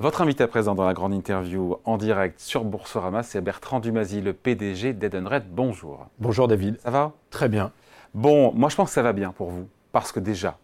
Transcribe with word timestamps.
Votre 0.00 0.22
invité 0.22 0.44
à 0.44 0.46
présent 0.46 0.76
dans 0.76 0.86
la 0.86 0.94
grande 0.94 1.12
interview 1.12 1.76
en 1.84 1.96
direct 1.96 2.38
sur 2.38 2.62
Boursorama, 2.62 3.24
c'est 3.24 3.40
Bertrand 3.40 3.80
Dumazy, 3.80 4.20
le 4.20 4.32
PDG 4.32 4.92
d'Edenred. 4.92 5.42
Bonjour. 5.50 6.06
Bonjour 6.20 6.46
David. 6.46 6.78
Ça 6.84 6.90
va? 6.92 7.14
Très 7.30 7.48
bien. 7.48 7.72
Bon, 8.14 8.52
moi 8.54 8.68
je 8.68 8.76
pense 8.76 8.90
que 8.90 8.94
ça 8.94 9.02
va 9.02 9.12
bien 9.12 9.32
pour 9.32 9.50
vous, 9.50 9.66
parce 9.90 10.12
que 10.12 10.20
déjà, 10.20 10.56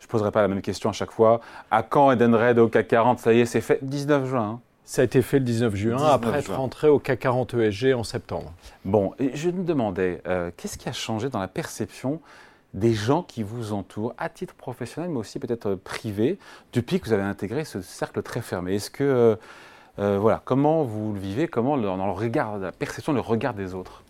je 0.00 0.06
ne 0.06 0.10
poserai 0.10 0.32
pas 0.32 0.42
la 0.42 0.48
même 0.48 0.62
question 0.62 0.90
à 0.90 0.92
chaque 0.92 1.12
fois. 1.12 1.40
À 1.70 1.84
quand 1.84 2.10
Edenred 2.10 2.58
au 2.58 2.66
CAC 2.66 2.88
40 2.88 3.20
Ça 3.20 3.32
y 3.32 3.38
est, 3.38 3.46
c'est 3.46 3.60
fait 3.60 3.78
19 3.82 4.26
juin. 4.26 4.42
Hein. 4.42 4.60
ça 4.84 5.02
a 5.02 5.04
été 5.04 5.22
fait 5.22 5.38
le 5.38 5.44
19 5.44 5.76
juin, 5.76 6.04
après 6.04 6.40
être 6.40 6.52
rentré 6.52 6.88
au 6.88 6.98
CAC 6.98 7.20
40 7.20 7.54
ESG 7.54 7.94
en 7.94 8.02
septembre. 8.02 8.52
Bon, 8.84 9.12
et 9.20 9.30
je 9.36 9.50
me 9.50 9.62
demandais, 9.62 10.20
euh, 10.26 10.50
qu'est-ce 10.56 10.76
qui 10.76 10.88
a 10.88 10.92
changé 10.92 11.28
dans 11.28 11.38
la 11.38 11.46
perception 11.46 12.20
des 12.74 12.94
gens 12.94 13.22
qui 13.22 13.42
vous 13.42 13.72
entourent, 13.72 14.14
à 14.18 14.28
titre 14.28 14.54
professionnel, 14.54 15.10
mais 15.10 15.18
aussi 15.18 15.38
peut-être 15.38 15.74
privé, 15.74 16.38
depuis 16.72 17.00
que 17.00 17.06
vous 17.06 17.12
avez 17.12 17.22
intégré 17.22 17.64
ce 17.64 17.82
cercle 17.82 18.22
très 18.22 18.40
fermé 18.40 18.76
Est-ce 18.76 18.90
que, 18.90 19.04
euh, 19.04 19.36
euh, 19.98 20.18
voilà, 20.18 20.40
comment 20.44 20.84
vous 20.84 21.12
le 21.12 21.20
vivez, 21.20 21.48
comment 21.48 21.76
dans 21.76 22.06
le 22.06 22.12
regard, 22.12 22.58
la 22.58 22.72
perception, 22.72 23.12
le 23.12 23.20
regard 23.20 23.54
des 23.54 23.74
autres? 23.74 24.02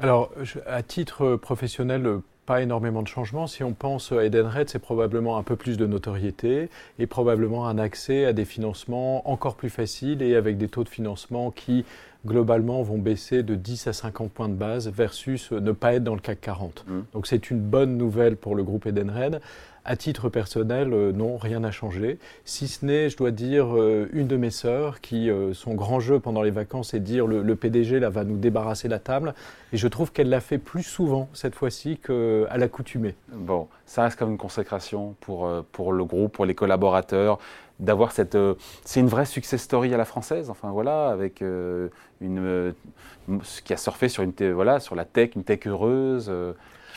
Alors, 0.00 0.30
à 0.66 0.82
titre 0.82 1.36
professionnel, 1.36 2.20
pas 2.46 2.62
énormément 2.62 3.02
de 3.02 3.08
changements. 3.08 3.46
Si 3.46 3.64
on 3.64 3.72
pense 3.72 4.12
à 4.12 4.24
Edenred, 4.24 4.68
c'est 4.68 4.78
probablement 4.78 5.38
un 5.38 5.42
peu 5.42 5.56
plus 5.56 5.76
de 5.76 5.86
notoriété 5.86 6.68
et 6.98 7.06
probablement 7.06 7.66
un 7.66 7.78
accès 7.78 8.26
à 8.26 8.32
des 8.32 8.44
financements 8.44 9.28
encore 9.30 9.56
plus 9.56 9.70
faciles 9.70 10.22
et 10.22 10.36
avec 10.36 10.58
des 10.58 10.68
taux 10.68 10.84
de 10.84 10.88
financement 10.88 11.50
qui 11.50 11.84
globalement 12.26 12.82
vont 12.82 12.98
baisser 12.98 13.42
de 13.42 13.54
10 13.54 13.88
à 13.88 13.92
50 13.92 14.30
points 14.30 14.48
de 14.48 14.54
base 14.54 14.88
versus 14.88 15.52
ne 15.52 15.72
pas 15.72 15.94
être 15.94 16.04
dans 16.04 16.14
le 16.14 16.20
CAC 16.20 16.40
40. 16.40 16.84
Mmh. 16.86 17.00
Donc 17.12 17.26
c'est 17.26 17.50
une 17.50 17.60
bonne 17.60 17.96
nouvelle 17.96 18.36
pour 18.36 18.54
le 18.54 18.62
groupe 18.62 18.86
Edenred. 18.86 19.40
À 19.86 19.96
titre 19.96 20.30
personnel, 20.30 20.94
euh, 20.94 21.12
non, 21.12 21.36
rien 21.36 21.60
n'a 21.60 21.70
changé. 21.70 22.18
Si 22.46 22.68
ce 22.68 22.86
n'est, 22.86 23.10
je 23.10 23.18
dois 23.18 23.30
dire, 23.30 23.76
euh, 23.76 24.08
une 24.14 24.26
de 24.26 24.36
mes 24.38 24.48
sœurs 24.48 25.02
qui, 25.02 25.28
euh, 25.28 25.52
son 25.52 25.74
grand 25.74 26.00
jeu 26.00 26.20
pendant 26.20 26.40
les 26.40 26.50
vacances, 26.50 26.90
c'est 26.90 27.00
de 27.00 27.04
dire 27.04 27.26
le, 27.26 27.42
le, 27.42 27.54
PDG 27.54 28.00
là, 28.00 28.08
va 28.08 28.24
nous 28.24 28.38
débarrasser 28.38 28.88
la 28.88 28.98
table. 28.98 29.34
Et 29.74 29.76
je 29.76 29.86
trouve 29.86 30.10
qu'elle 30.10 30.30
l'a 30.30 30.40
fait 30.40 30.56
plus 30.56 30.84
souvent 30.84 31.28
cette 31.34 31.54
fois-ci 31.54 31.98
qu'à 31.98 32.56
l'accoutumée. 32.56 33.14
Bon, 33.34 33.68
ça 33.84 34.04
reste 34.04 34.18
comme 34.18 34.30
une 34.30 34.38
consécration 34.38 35.16
pour, 35.20 35.50
pour 35.72 35.92
le 35.92 36.04
groupe, 36.04 36.32
pour 36.32 36.46
les 36.46 36.54
collaborateurs 36.54 37.38
d'avoir 37.80 38.12
cette. 38.12 38.36
c'est 38.84 39.00
une 39.00 39.08
vraie 39.08 39.26
success 39.26 39.62
story 39.62 39.92
à 39.92 39.96
la 39.96 40.04
française, 40.04 40.50
enfin 40.50 40.70
voilà, 40.70 41.08
avec 41.08 41.40
une. 41.40 42.74
qui 43.64 43.72
a 43.72 43.76
surfé 43.76 44.08
sur, 44.08 44.22
une, 44.22 44.32
voilà, 44.52 44.80
sur 44.80 44.94
la 44.94 45.04
tech, 45.04 45.30
une 45.34 45.44
tech 45.44 45.66
heureuse, 45.66 46.30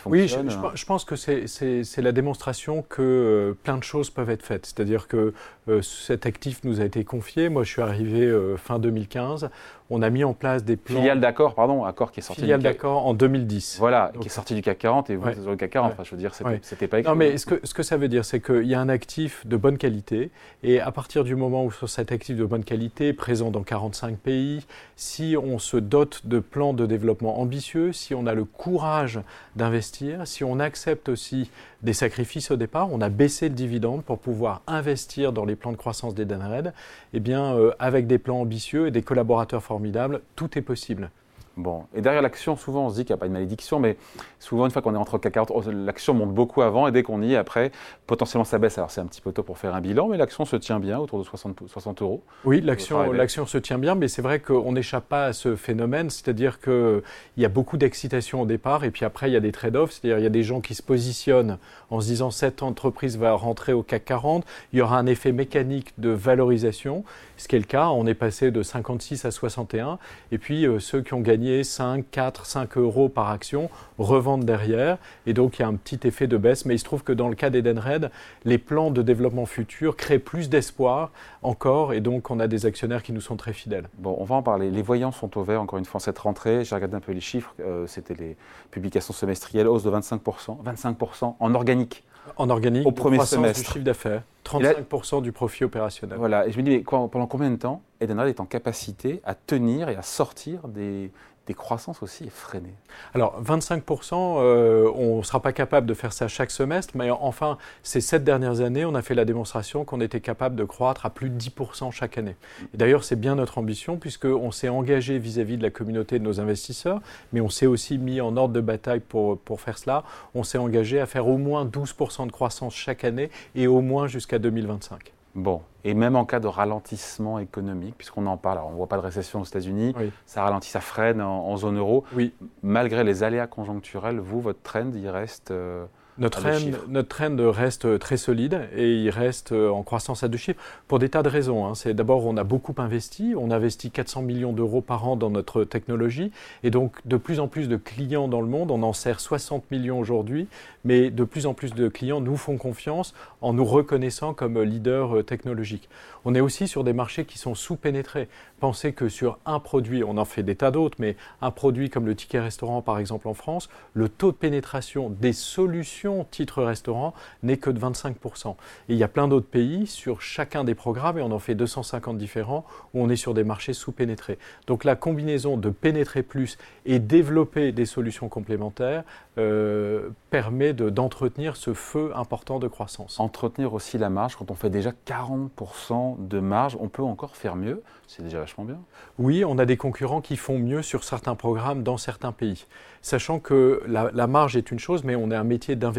oui, 0.10 0.28
je, 0.28 0.86
pense 0.86 1.06
que 1.06 1.16
c'est 1.16 2.02
la 2.02 2.12
démonstration 2.12 2.84
que 2.84 3.02
euh, 3.02 3.54
plein 3.64 3.78
de 3.78 3.84
choses 3.84 4.10
peuvent 4.10 4.30
être 4.30 4.44
faites. 4.44 4.66
C'est-à-dire 4.66 5.08
que 5.08 5.18
euh, 5.18 5.34
cet 5.82 6.26
actif 6.26 6.64
nous 6.64 6.82
a 6.82 6.86
été 6.86 7.04
confié. 7.04 7.50
Moi, 7.50 7.64
je 7.64 7.70
suis 7.70 7.82
arrivé 7.82 8.26
euh, 8.26 8.58
fin 8.58 8.80
2015. 8.80 9.50
On 9.90 10.02
a 10.02 10.10
mis 10.10 10.24
en 10.24 10.34
place 10.34 10.66
des 10.66 10.76
plans. 10.76 10.98
Filiale 10.98 11.20
d'accord, 11.20 11.56
pardon, 11.56 11.86
accord 11.86 12.12
qui 12.12 12.20
est 12.20 12.24
sorti. 12.24 12.42
Filiale 12.42 12.62
d'accord 12.62 13.06
en 13.06 13.14
2010. 13.14 13.78
Voilà, 13.80 14.12
qui 14.20 14.28
est 14.28 14.32
sorti 14.32 14.54
du 14.54 14.62
CAC 14.62 14.80
40 14.80 15.10
et 15.10 15.16
vous 15.16 15.28
êtes 15.30 15.44
dans 15.44 15.52
le 15.52 15.56
CAC 15.56 15.72
40. 15.72 15.92
Enfin, 15.94 16.04
je 16.04 16.12
veux 16.12 16.18
dire, 16.18 16.34
c'était 16.62 16.88
pas 16.88 17.00
écrit. 17.00 17.10
Non, 17.10 17.16
mais 17.16 17.38
ce 17.38 17.46
que, 17.46 17.60
ce 17.64 17.74
que 17.74 17.84
ça 17.84 17.96
veut 17.96 18.10
dire, 18.10 18.26
c'est 18.26 18.42
qu'il 18.42 18.66
y 18.66 18.76
a 18.76 18.82
un 18.82 18.90
actif 18.90 19.48
de 19.48 19.56
bonne 19.56 19.78
qualité 19.78 20.32
et 20.64 20.82
à 20.82 20.92
partir 20.92 21.24
du 21.24 21.36
moment 21.36 21.64
où 21.64 21.72
sur 21.72 21.90
cet 21.90 22.12
actif 22.12 22.36
de 22.36 22.46
bonne 22.46 22.66
qualité, 22.66 23.14
présent 23.14 23.50
dans 23.50 23.64
45 23.64 24.18
pays, 24.18 24.66
si 24.98 25.36
on 25.42 25.58
se 25.58 25.78
dote 25.78 26.22
de 26.26 26.40
plans 26.40 26.74
de 26.74 26.86
développement 26.86 27.40
ambitieux, 27.40 27.94
si 27.94 28.14
on 28.14 28.26
a 28.28 28.34
le 28.34 28.44
courage 28.44 29.22
d'investir, 29.56 30.28
si 30.28 30.44
on 30.44 30.60
accepte 30.60 31.08
aussi 31.08 31.50
des 31.84 31.94
sacrifices 31.94 32.52
au 32.52 32.56
départ, 32.56 32.92
on 32.92 33.02
a 33.02 33.10
baissé 33.10 33.50
le 33.50 33.56
dividende 33.56 34.04
pour 34.04 34.20
pouvoir 34.20 34.62
investir 34.68 35.32
dans 35.32 35.46
les 35.46 35.56
plans 35.56 35.72
de 35.72 35.78
croissance 35.78 36.16
d'Edenred, 36.16 36.74
eh 37.14 37.20
bien, 37.20 37.56
euh, 37.56 37.72
avec 37.80 38.08
des 38.08 38.18
plans 38.18 38.40
ambitieux 38.40 38.88
et 38.88 38.92
des 38.92 39.04
collaborateurs 39.04 39.64
formidables, 39.64 40.22
tout 40.36 40.58
est 40.58 40.62
possible. 40.62 41.12
Bon, 41.58 41.86
et 41.96 42.02
derrière 42.02 42.22
l'action, 42.22 42.56
souvent 42.56 42.86
on 42.86 42.90
se 42.90 42.96
dit 42.96 43.04
qu'il 43.04 43.14
n'y 43.14 43.18
a 43.18 43.20
pas 43.20 43.28
de 43.28 43.34
malédiction, 43.34 43.80
mais 43.80 43.98
souvent 44.40 44.66
une 44.66 44.72
fois 44.72 44.84
qu'on 44.84 44.94
est 44.94 44.98
rentré 44.98 45.16
au 45.18 45.20
CAC 45.20 45.34
40, 45.34 45.68
l'action 45.68 46.14
monte 46.14 46.32
beaucoup 46.32 46.62
avant 46.62 46.88
et 46.88 46.92
dès 46.92 47.02
qu'on 47.02 47.24
y 47.24 47.34
est 47.34 47.36
après, 47.36 47.72
potentiellement 48.06 48.46
ça 48.46 48.60
baisse. 48.60 48.78
Alors 48.78 48.92
c'est 48.92 49.02
un 49.02 49.08
petit 49.08 49.22
peu 49.22 49.32
tôt 49.32 49.42
pour 49.42 49.58
faire 49.58 49.74
un 49.74 49.82
bilan, 49.82 50.08
mais 50.08 50.18
l'action 50.18 50.46
se 50.46 50.56
tient 50.56 50.80
bien 50.80 51.00
autour 51.00 51.18
de 51.18 51.24
60, 51.24 51.64
60 51.68 52.02
euros. 52.04 52.24
Oui, 52.46 52.62
l'action 52.62 53.48
se 53.48 53.58
tient 53.58 53.80
bien, 53.80 53.96
mais 53.96 54.08
c'est 54.08 54.22
vrai 54.22 54.40
qu'on 54.40 54.72
n'échappe 54.72 55.08
pas 55.10 55.26
à 55.26 55.34
ce 55.34 55.56
phénomène, 55.56 56.12
c'est-à-dire 56.12 56.60
qu'il 56.60 57.02
y 57.38 57.46
a 57.46 57.50
beaucoup 57.50 57.78
d'excitation 57.78 58.42
au 58.42 58.46
départ 58.46 58.84
et 58.84 58.92
puis 58.92 59.04
après 59.04 59.28
il 59.28 59.34
y 59.34 59.38
a 59.38 59.40
des 59.40 59.52
trade-offs, 59.52 59.94
c'est-à-dire 59.94 60.20
il 60.20 60.24
y 60.24 60.28
a 60.28 60.30
des 60.32 60.44
gens 60.44 60.62
qui 60.62 60.76
se 60.76 60.84
positionnent 60.84 61.58
en 61.90 62.02
se 62.02 62.06
disant 62.06 62.30
cette 62.30 62.62
entreprise 62.62 63.18
va 63.18 63.34
rentrer 63.34 63.74
au 63.74 63.82
CAC 63.82 64.06
40, 64.06 64.46
il 64.74 64.80
y 64.80 64.82
aura 64.84 65.00
un 65.00 65.08
effet 65.08 65.32
mécanique 65.32 65.94
de 65.98 66.10
valorisation, 66.10 67.04
ce 67.38 67.48
qui 67.48 67.56
est 67.56 67.60
le 67.60 67.66
cas, 67.66 67.88
on 67.90 68.06
est 68.06 68.14
passé 68.14 68.52
de 68.52 68.62
56 68.62 69.26
à 69.26 69.32
61, 69.32 69.98
et 70.32 70.38
puis 70.38 70.68
euh, 70.68 70.80
ceux 70.80 71.02
qui 71.02 71.14
ont 71.14 71.22
gagné 71.22 71.47
5, 71.64 72.06
4, 72.12 72.46
5 72.46 72.78
euros 72.78 73.10
par 73.10 73.30
action, 73.30 73.70
revendent 73.98 74.46
derrière. 74.46 74.98
Et 75.26 75.34
donc, 75.34 75.60
il 75.60 75.62
y 75.62 75.66
a 75.66 75.68
un 75.68 75.76
petit 75.76 76.08
effet 76.08 76.28
de 76.28 76.38
baisse. 76.38 76.66
Mais 76.66 76.76
il 76.76 76.80
se 76.80 76.84
trouve 76.84 77.04
que 77.04 77.14
dans 77.14 77.30
le 77.30 77.36
cas 77.36 77.50
d'Edenred, 77.50 78.12
les 78.46 78.58
plans 78.58 78.92
de 78.92 79.02
développement 79.02 79.46
futur 79.46 79.96
créent 79.96 80.20
plus 80.20 80.50
d'espoir 80.50 81.12
encore. 81.42 81.94
Et 81.94 82.02
donc, 82.02 82.30
on 82.32 82.40
a 82.40 82.48
des 82.48 82.66
actionnaires 82.66 83.04
qui 83.04 83.14
nous 83.14 83.22
sont 83.22 83.36
très 83.36 83.54
fidèles. 83.54 83.90
Bon, 83.98 84.16
on 84.20 84.24
va 84.24 84.36
en 84.36 84.44
parler. 84.44 84.72
Les 84.72 84.82
voyants 84.82 85.12
sont 85.12 85.38
au 85.38 85.44
vert, 85.44 85.62
encore 85.62 85.80
une 85.80 85.86
fois, 85.86 86.00
cette 86.00 86.20
rentrée. 86.20 86.64
J'ai 86.64 86.76
regardé 86.76 86.96
un 86.96 87.02
peu 87.02 87.12
les 87.12 87.22
chiffres. 87.22 87.54
Euh, 87.60 87.88
c'était 87.88 88.16
les 88.16 88.38
publications 88.72 89.14
semestrielles, 89.14 89.68
hausse 89.68 89.84
de 89.84 89.92
25%. 89.92 90.64
25% 90.64 91.36
en 91.40 91.56
organique. 91.56 92.04
En 92.36 92.50
organique, 92.50 92.86
au 92.86 92.92
premier 92.92 93.24
semestre. 93.26 93.64
du 93.64 93.74
chiffre 93.74 93.86
d'affaires, 93.86 94.22
35% 94.46 95.22
du 95.22 95.32
profit 95.32 95.64
opérationnel. 95.64 96.18
Voilà, 96.18 96.46
et 96.46 96.52
je 96.52 96.58
me 96.58 96.64
dis, 96.64 96.72
mais 96.72 96.80
pendant 96.80 97.28
combien 97.28 97.50
de 97.50 97.56
temps 97.56 97.82
Edenred 98.02 98.28
est 98.28 98.40
en 98.40 98.46
capacité 98.46 99.22
à 99.24 99.34
tenir 99.34 99.90
et 99.90 99.96
à 99.96 100.02
sortir 100.02 100.68
des, 100.68 101.12
des 101.48 101.54
croissances 101.54 102.04
aussi 102.04 102.26
effrénées. 102.26 102.76
Alors 103.14 103.42
25%, 103.42 104.14
euh, 104.14 104.92
on 104.96 105.18
ne 105.18 105.24
sera 105.24 105.42
pas 105.42 105.54
capable 105.54 105.88
de 105.88 105.94
faire 105.94 106.14
ça 106.14 106.28
chaque 106.28 106.52
semestre, 106.52 106.96
mais 106.96 107.10
enfin, 107.10 107.58
ces 107.84 108.02
sept 108.02 108.24
dernières 108.24 108.62
années, 108.62 108.86
on 108.86 108.96
a 108.96 109.02
fait 109.02 109.16
la 109.16 109.26
démonstration 109.26 109.86
qu'on 109.86 110.02
était 110.02 110.20
capable 110.20 110.56
de 110.56 110.66
croître 110.66 111.06
à 111.06 111.10
plus 111.10 111.30
de 111.30 111.40
10% 111.40 111.92
chaque 111.92 112.18
année. 112.18 112.36
D'ailleurs, 112.74 113.04
c'est 113.04 113.16
bien 113.16 113.36
notre 113.36 113.58
ambition, 113.58 113.98
puisqu'on 113.98 114.52
s'est 114.52 114.70
engagé 114.70 115.18
vis-à-vis 115.18 115.58
de 115.58 115.64
la 115.64 115.72
communauté 115.72 116.20
de 116.20 116.24
nos 116.24 116.40
investisseurs, 116.40 117.02
mais 117.32 117.42
on 117.42 117.50
s'est 117.50 117.66
aussi 117.66 117.98
mis 117.98 118.20
en 118.22 118.36
ordre 118.36 118.54
de 118.54 118.62
bataille 118.62 119.00
pour, 119.00 119.40
pour 119.40 119.62
faire 119.62 119.78
cela. 119.78 120.04
On 120.36 120.44
s'est 120.44 120.58
engagé 120.58 121.00
à 121.00 121.06
faire 121.06 121.28
au 121.28 121.38
moins 121.38 121.66
12% 121.66 122.28
de 122.28 122.32
croissance 122.32 122.76
chaque 122.76 123.04
année 123.04 123.30
et 123.56 123.68
au 123.68 123.82
moins 123.82 124.08
jusqu'à 124.08 124.38
2025. 124.38 125.14
Bon, 125.38 125.62
et 125.84 125.94
même 125.94 126.16
en 126.16 126.26
cas 126.26 126.40
de 126.40 126.48
ralentissement 126.48 127.38
économique, 127.38 127.94
puisqu'on 127.96 128.26
en 128.26 128.38
parle, 128.38 128.58
alors 128.58 128.70
on 128.70 128.72
ne 128.72 128.76
voit 128.76 128.88
pas 128.88 128.98
de 128.98 129.04
récession 129.04 129.42
aux 129.42 129.44
États-Unis, 129.44 129.94
ça 130.26 130.42
ralentit, 130.42 130.68
ça 130.68 130.82
freine 130.82 131.22
en, 131.22 131.56
zone 131.58 131.78
euro. 131.78 132.06
Oui. 132.16 132.34
Malgré 132.64 133.04
les 133.04 133.22
aléas 133.22 133.46
conjoncturels, 133.46 134.20
vous, 134.20 134.42
votre 134.42 134.64
trend, 134.64 134.92
il 134.96 135.08
reste 135.08 135.52
euh, 135.52 135.86
notre 136.20 136.42
trend, 136.42 136.72
notre 136.88 137.08
trend, 137.08 137.52
reste 137.52 138.00
très 138.00 138.18
solide 138.18 138.68
et 138.76 138.96
il 138.96 139.10
reste 139.10 139.52
en 139.52 139.84
croissance 139.84 140.24
à 140.24 140.28
deux 140.28 140.38
chiffres 140.38 140.62
pour 140.88 141.00
des 141.00 141.10
tas 141.10 141.24
de 141.24 141.30
raisons. 141.30 141.66
Hein. 141.66 141.76
C'est 141.76 141.94
d'abord 141.94 142.26
on 142.26 142.38
a 142.38 142.44
beaucoup 142.44 142.76
investi, 142.78 143.34
on 143.38 143.52
investit 143.52 143.92
400 143.92 144.22
millions 144.22 144.54
d'euros 144.54 144.82
par 144.82 145.08
an 145.08 145.16
dans 145.16 145.30
notre 145.30 145.64
technologie 145.64 146.32
et 146.64 146.70
donc 146.70 146.96
de 147.06 147.18
plus 147.18 147.40
en 147.40 147.48
plus 147.48 147.68
de 147.68 147.78
clients 147.78 148.28
dans 148.28 148.42
le 148.42 148.48
monde, 148.48 148.72
on 148.72 148.84
en 148.84 148.94
sert 148.94 149.20
60 149.20 149.70
millions 149.72 150.00
aujourd'hui, 150.00 150.48
mais 150.84 151.12
de 151.12 151.24
plus 151.24 151.46
en 151.46 151.54
plus 151.54 151.74
de 151.74 151.88
clients 151.88 152.22
nous 152.22 152.38
font 152.38 152.58
confiance 152.58 153.14
en 153.42 153.54
nous 153.54 153.66
reconnaissant 153.66 154.34
comme 154.34 154.62
leader 154.62 155.24
technologique. 155.26 155.90
On 156.26 156.36
est 156.36 156.42
aussi 156.42 156.68
sur 156.68 156.84
des 156.84 156.94
marchés 156.94 157.26
qui 157.26 157.38
sont 157.38 157.56
sous-pénétrés. 157.56 158.28
Pensez 158.60 158.92
que 158.92 159.08
sur 159.08 159.38
un 159.46 159.60
produit, 159.60 160.04
on 160.04 160.18
en 160.18 160.26
fait 160.26 160.44
des 160.44 160.56
tas 160.56 160.72
d'autres, 160.72 160.98
mais 161.00 161.16
un 161.42 161.52
produit 161.52 161.90
comme 161.90 162.06
le 162.06 162.16
ticket 162.16 162.40
restaurant 162.40 162.82
par 162.82 163.00
exemple 163.00 163.28
en 163.28 163.34
France, 163.34 163.70
le 163.94 164.10
taux 164.10 164.32
de 164.32 164.38
pénétration 164.38 165.10
des 165.10 165.34
solutions 165.34 166.07
titre 166.30 166.64
restaurant 166.64 167.14
n'est 167.44 167.58
que 167.58 167.70
de 167.70 167.80
25%. 167.80 168.56
Et 168.90 168.94
il 168.94 168.98
y 168.98 169.04
a 169.04 169.08
plein 169.08 169.28
d'autres 169.28 169.48
pays 169.48 169.88
sur 169.88 170.22
chacun 170.22 170.64
des 170.64 170.76
programmes, 170.76 171.18
et 171.18 171.22
on 171.22 171.32
en 171.32 171.40
fait 171.40 171.56
250 171.56 172.18
différents, 172.18 172.66
où 172.94 173.02
on 173.02 173.10
est 173.10 173.16
sur 173.16 173.34
des 173.34 173.44
marchés 173.44 173.74
sous-pénétrés. 173.74 174.38
Donc 174.68 174.84
la 174.84 174.96
combinaison 174.96 175.58
de 175.58 175.70
pénétrer 175.70 176.24
plus 176.24 176.58
et 176.86 177.00
développer 177.00 177.72
des 177.72 177.86
solutions 177.86 178.30
complémentaires 178.30 179.04
euh, 179.38 180.10
permet 180.30 180.74
d'entretenir 180.74 181.56
ce 181.56 181.74
feu 181.74 182.12
important 182.16 182.60
de 182.60 182.68
croissance. 182.68 183.20
Entretenir 183.20 183.74
aussi 183.74 183.98
la 183.98 184.10
marge, 184.10 184.36
quand 184.36 184.50
on 184.52 184.56
fait 184.56 184.70
déjà 184.70 184.92
40% 185.06 186.28
de 186.28 186.40
marge, 186.40 186.78
on 186.80 186.90
peut 186.90 187.04
encore 187.04 187.36
faire 187.36 187.56
mieux, 187.56 187.84
c'est 188.08 188.24
déjà 188.24 188.40
vachement 188.40 188.64
bien. 188.64 188.80
Oui, 189.20 189.46
on 189.46 189.58
a 189.58 189.66
des 189.66 189.78
concurrents 189.78 190.22
qui 190.22 190.38
font 190.38 190.58
mieux 190.58 190.82
sur 190.82 191.04
certains 191.04 191.36
programmes 191.36 191.84
dans 191.84 191.98
certains 191.98 192.32
pays. 192.32 192.66
Sachant 193.02 193.40
que 193.40 193.84
la, 193.88 194.12
la 194.14 194.28
marge 194.28 194.58
est 194.58 194.72
une 194.72 194.80
chose, 194.80 195.04
mais 195.04 195.16
on 195.16 195.30
est 195.30 195.36
un 195.36 195.44
métier 195.44 195.76
d'investissement 195.76 195.97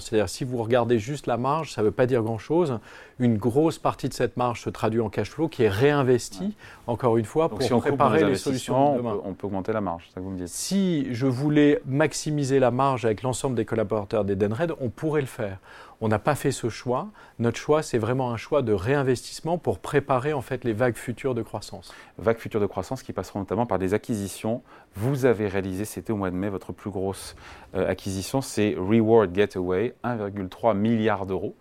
c'est-à-dire 0.00 0.28
si 0.28 0.44
vous 0.44 0.58
regardez 0.62 0.98
juste 0.98 1.26
la 1.26 1.36
marge, 1.36 1.72
ça 1.72 1.82
ne 1.82 1.86
veut 1.86 1.92
pas 1.92 2.06
dire 2.06 2.22
grand-chose. 2.22 2.78
Une 3.20 3.36
grosse 3.36 3.78
partie 3.78 4.08
de 4.08 4.14
cette 4.14 4.38
marge 4.38 4.62
se 4.62 4.70
traduit 4.70 5.02
en 5.02 5.10
cash 5.10 5.28
flow 5.28 5.48
qui 5.48 5.62
est 5.62 5.68
réinvesti, 5.68 6.56
encore 6.86 7.18
une 7.18 7.26
fois, 7.26 7.50
pour 7.50 7.58
préparer 7.58 8.24
les, 8.24 8.34
solutions 8.34 8.94
de 8.94 8.98
demain. 8.98 9.20
On 9.24 9.34
peut, 9.34 9.46
augmenter 9.46 9.74
la 9.74 9.82
marge, 9.82 10.08
ça 10.14 10.22
vous 10.22 10.30
me 10.30 10.38
dites. 10.38 10.48
Si 10.48 11.06
je 11.12 11.26
voulais 11.26 11.82
maximiser 11.84 12.58
la 12.58 12.70
marge 12.70 13.04
avec 13.04 13.22
l'ensemble 13.22 13.56
des 13.56 13.66
collaborateurs 13.66 14.24
d'Edenred, 14.24 14.74
on 14.80 14.88
pourrait 14.88 15.20
le 15.20 15.26
faire 15.26 15.58
On 16.00 16.08
n'a 16.08 16.18
pas 16.18 16.34
fait 16.34 16.50
ce 16.50 16.70
choix. 16.70 17.08
Notre 17.38 17.58
choix, 17.58 17.82
c'est 17.82 17.98
vraiment 17.98 18.32
un 18.32 18.38
choix 18.38 18.62
de 18.62 18.72
réinvestissement 18.72 19.58
pour 19.58 19.80
préparer 19.80 20.32
en 20.32 20.40
fait 20.40 20.64
les 20.64 20.72
vagues 20.72 20.96
futures 20.96 21.34
de 21.34 21.42
croissance. 21.42 21.92
Vagues 22.16 22.38
futures 22.38 22.60
de 22.60 22.66
croissance 22.66 23.02
qui 23.02 23.12
passeront 23.12 23.40
notamment 23.40 23.66
par 23.66 23.78
des 23.78 23.92
acquisitions. 23.92 24.62
Vous 24.94 25.26
avez 25.26 25.46
réalisé, 25.46 25.84
c'était 25.84 26.14
au 26.14 26.16
mois 26.16 26.30
de 26.30 26.36
mai, 26.36 26.48
votre 26.48 26.72
plus 26.72 26.90
grosse 26.90 27.36
euh, 27.74 27.86
acquisition, 27.86 28.40
c'est 28.40 28.74
Reward 28.78 29.34
Getaway, 29.34 29.94
1,3 30.04 30.74
milliard 30.74 31.26
d'euros. 31.26 31.54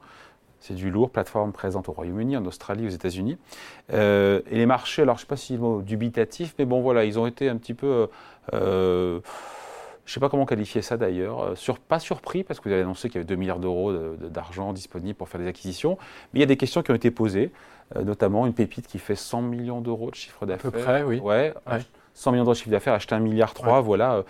C'est 0.59 0.73
du 0.73 0.89
lourd, 0.91 1.09
plateforme 1.09 1.51
présente 1.51 1.89
au 1.89 1.93
Royaume-Uni, 1.93 2.37
en 2.37 2.45
Australie, 2.45 2.85
aux 2.85 2.91
États-Unis. 2.91 3.37
Euh, 3.93 4.41
et 4.51 4.57
les 4.57 4.65
marchés, 4.65 5.03
alors 5.03 5.15
je 5.15 5.21
ne 5.21 5.25
sais 5.25 5.29
pas 5.29 5.37
si 5.37 5.53
le 5.53 5.59
mot 5.59 5.81
dubitatif, 5.81 6.55
mais 6.59 6.65
bon 6.65 6.81
voilà, 6.81 7.05
ils 7.05 7.17
ont 7.19 7.27
été 7.27 7.49
un 7.49 7.57
petit 7.57 7.73
peu... 7.73 8.07
Euh, 8.53 9.19
je 10.09 10.11
ne 10.11 10.13
sais 10.15 10.19
pas 10.19 10.29
comment 10.29 10.47
qualifier 10.47 10.81
ça 10.81 10.97
d'ailleurs, 10.97 11.41
euh, 11.41 11.55
sur, 11.55 11.77
pas 11.77 11.99
surpris 11.99 12.43
parce 12.43 12.59
que 12.59 12.67
vous 12.67 12.73
avez 12.73 12.81
annoncé 12.81 13.09
qu'il 13.09 13.17
y 13.17 13.19
avait 13.19 13.27
2 13.27 13.35
milliards 13.35 13.59
d'euros 13.59 13.93
d'argent 13.93 14.73
disponible 14.73 15.13
pour 15.13 15.29
faire 15.29 15.39
des 15.39 15.45
acquisitions, 15.45 15.99
mais 16.33 16.39
il 16.39 16.41
y 16.41 16.43
a 16.43 16.47
des 16.47 16.57
questions 16.57 16.81
qui 16.81 16.89
ont 16.89 16.95
été 16.95 17.11
posées, 17.11 17.51
euh, 17.95 18.01
notamment 18.01 18.47
une 18.47 18.53
pépite 18.53 18.87
qui 18.87 18.97
fait 18.97 19.15
100 19.15 19.43
millions 19.43 19.81
d'euros 19.81 20.09
de 20.09 20.15
chiffre 20.15 20.47
d'affaires. 20.47 20.69
À 20.69 20.71
peu 20.71 20.79
près, 20.79 21.03
oui. 21.03 21.19
Ouais, 21.19 21.53
100 22.19 22.31
millions 22.31 22.43
d'euros 22.43 22.53
de 22.53 22.57
chiffre 22.57 22.71
d'affaires, 22.71 22.93
acheter 22.93 23.15
1 23.15 23.19
milliard 23.19 23.53
3, 23.53 23.81
voilà. 23.81 24.13
Euh, 24.15 24.23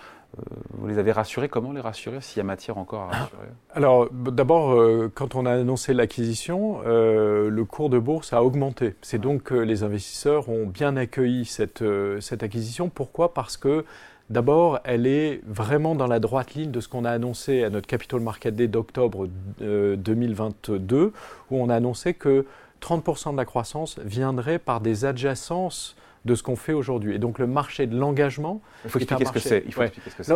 vous 0.78 0.88
les 0.88 1.00
avez 1.00 1.12
rassurés. 1.12 1.50
Comment 1.50 1.72
les 1.72 1.82
rassurer 1.82 2.22
s'il 2.22 2.38
y 2.38 2.42
a 2.42 2.44
matière 2.44 2.78
encore 2.78 3.02
à 3.02 3.08
rassurer? 3.08 3.48
Alors, 3.74 4.10
d'abord, 4.12 4.80
quand 5.16 5.34
on 5.34 5.48
a 5.48 5.54
annoncé 5.54 5.96
l'acquisition, 5.96 6.82
le 6.86 7.64
cours 7.64 7.90
de 7.90 7.98
bourse 7.98 8.32
a 8.32 8.44
augmenté. 8.44 8.96
C'est 9.02 9.18
donc 9.18 9.42
que 9.42 9.56
les 9.56 9.82
investisseurs 9.82 10.48
ont 10.50 10.68
bien 10.68 10.98
accueilli 10.98 11.46
cette, 11.46 11.84
cette 12.20 12.44
acquisition. 12.44 12.90
Pourquoi? 12.90 13.34
Parce 13.34 13.58
que 13.58 13.86
D'abord, 14.30 14.80
elle 14.84 15.08
est 15.08 15.42
vraiment 15.48 15.96
dans 15.96 16.06
la 16.06 16.20
droite 16.20 16.54
ligne 16.54 16.70
de 16.70 16.82
ce 16.82 16.88
qu'on 16.88 17.04
a 17.04 17.10
annoncé 17.10 17.64
à 17.64 17.72
notre 17.72 17.88
Capital 17.88 18.20
Market 18.20 18.56
Day 18.56 18.68
d'octobre 18.68 19.28
2022, 19.60 20.96
euh, 20.96 21.12
où 21.50 21.60
on 21.60 21.68
a 21.70 21.76
annoncé 21.76 22.14
que 22.14 22.46
30% 22.80 23.32
de 23.32 23.38
la 23.38 23.46
croissance 23.46 23.98
viendrait 24.00 24.60
par 24.60 24.82
des 24.82 25.04
adjacences 25.04 25.96
de 26.30 26.36
ce 26.36 26.44
qu'on 26.44 26.56
fait 26.56 26.74
aujourd'hui. 26.74 27.16
Et 27.16 27.18
donc 27.18 27.40
le 27.40 27.48
marché 27.48 27.88
de 27.88 27.98
l'engagement. 27.98 28.62
Il 28.86 28.92
faut 28.92 29.00
expliquer 29.00 29.26
ce 29.26 29.32
que 29.32 29.40
c'est. 29.40 29.64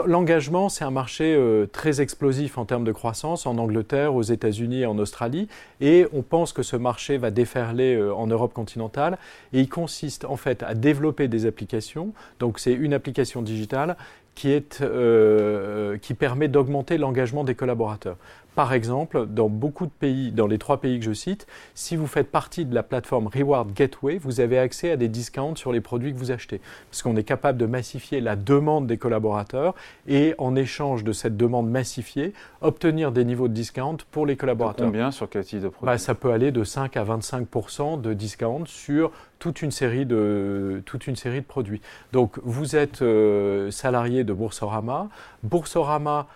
L'engagement, 0.07 0.67
c'est 0.69 0.83
un 0.83 0.91
marché 0.91 1.35
euh, 1.35 1.67
très 1.67 2.01
explosif 2.01 2.57
en 2.57 2.65
termes 2.65 2.83
de 2.83 2.91
croissance 2.91 3.45
en 3.45 3.57
Angleterre, 3.57 4.15
aux 4.15 4.23
États-Unis 4.23 4.81
et 4.81 4.85
en 4.85 4.97
Australie. 4.97 5.47
Et 5.81 6.07
on 6.11 6.23
pense 6.23 6.51
que 6.51 6.63
ce 6.63 6.75
marché 6.75 7.17
va 7.17 7.29
déferler 7.29 7.95
euh, 7.95 8.13
en 8.13 8.27
Europe 8.27 8.53
continentale. 8.53 9.17
Et 9.53 9.59
il 9.61 9.69
consiste 9.69 10.25
en 10.25 10.35
fait 10.35 10.63
à 10.63 10.73
développer 10.73 11.27
des 11.27 11.45
applications. 11.45 12.13
Donc 12.39 12.59
c'est 12.59 12.73
une 12.73 12.93
application 12.93 13.43
digitale 13.43 13.95
qui, 14.35 14.51
est, 14.51 14.81
euh, 14.81 15.97
qui 15.99 16.15
permet 16.15 16.47
d'augmenter 16.47 16.97
l'engagement 16.97 17.43
des 17.43 17.55
collaborateurs. 17.55 18.17
Par 18.55 18.73
exemple, 18.73 19.25
dans 19.25 19.49
beaucoup 19.49 19.85
de 19.85 19.91
pays, 19.91 20.31
dans 20.31 20.47
les 20.47 20.57
trois 20.57 20.79
pays 20.79 20.99
que 20.99 21.05
je 21.05 21.13
cite, 21.13 21.47
si 21.73 21.95
vous 21.95 22.07
faites 22.07 22.29
partie 22.29 22.65
de 22.65 22.75
la 22.75 22.83
plateforme 22.83 23.27
Reward 23.27 23.73
Gateway, 23.73 24.17
vous 24.17 24.39
avez 24.39 24.59
accès 24.59 24.91
à 24.91 24.97
des 24.97 25.07
discounts 25.07 25.55
sur 25.55 25.71
les 25.71 25.81
produits 25.81 26.13
que 26.13 26.17
vous 26.17 26.31
achetez. 26.31 26.61
Parce 26.91 27.01
qu'on 27.01 27.15
est 27.15 27.23
capable 27.23 27.57
de 27.57 27.65
massifier 27.65 28.21
la 28.21 28.35
demande 28.35 28.85
des 28.85 28.97
collaborateurs 28.97 29.73
et 30.07 30.35
en 30.37 30.55
échange 30.55 31.03
de 31.03 31.13
cette 31.13 31.35
demande 31.35 31.69
massifiée, 31.69 32.33
obtenir 32.61 33.11
des 33.11 33.25
niveaux 33.25 33.47
de 33.47 33.53
discount 33.53 33.97
pour 34.11 34.25
les 34.25 34.35
collaborateurs. 34.35 34.85
Combien 34.85 35.11
sur 35.11 35.29
quel 35.29 35.43
type 35.43 35.61
de 35.61 35.69
produit? 35.69 35.85
Bah, 35.87 35.97
Ça 35.97 36.13
peut 36.13 36.31
aller 36.31 36.51
de 36.51 36.63
5 36.63 36.95
à 36.95 37.03
25% 37.03 38.01
de 38.01 38.13
discount 38.13 38.65
sur 38.65 39.11
toute 39.39 39.61
une 39.61 39.71
série 39.71 40.05
de, 40.05 40.81
toute 40.85 41.07
une 41.07 41.15
série 41.15 41.41
de 41.41 41.45
produits. 41.45 41.81
Donc 42.11 42.39
vous 42.43 42.75
êtes 42.75 43.01
euh, 43.01 43.71
salarié 43.71 44.23
de 44.23 44.31
Boursorama. 44.31 45.09
Boursorama 45.43 46.27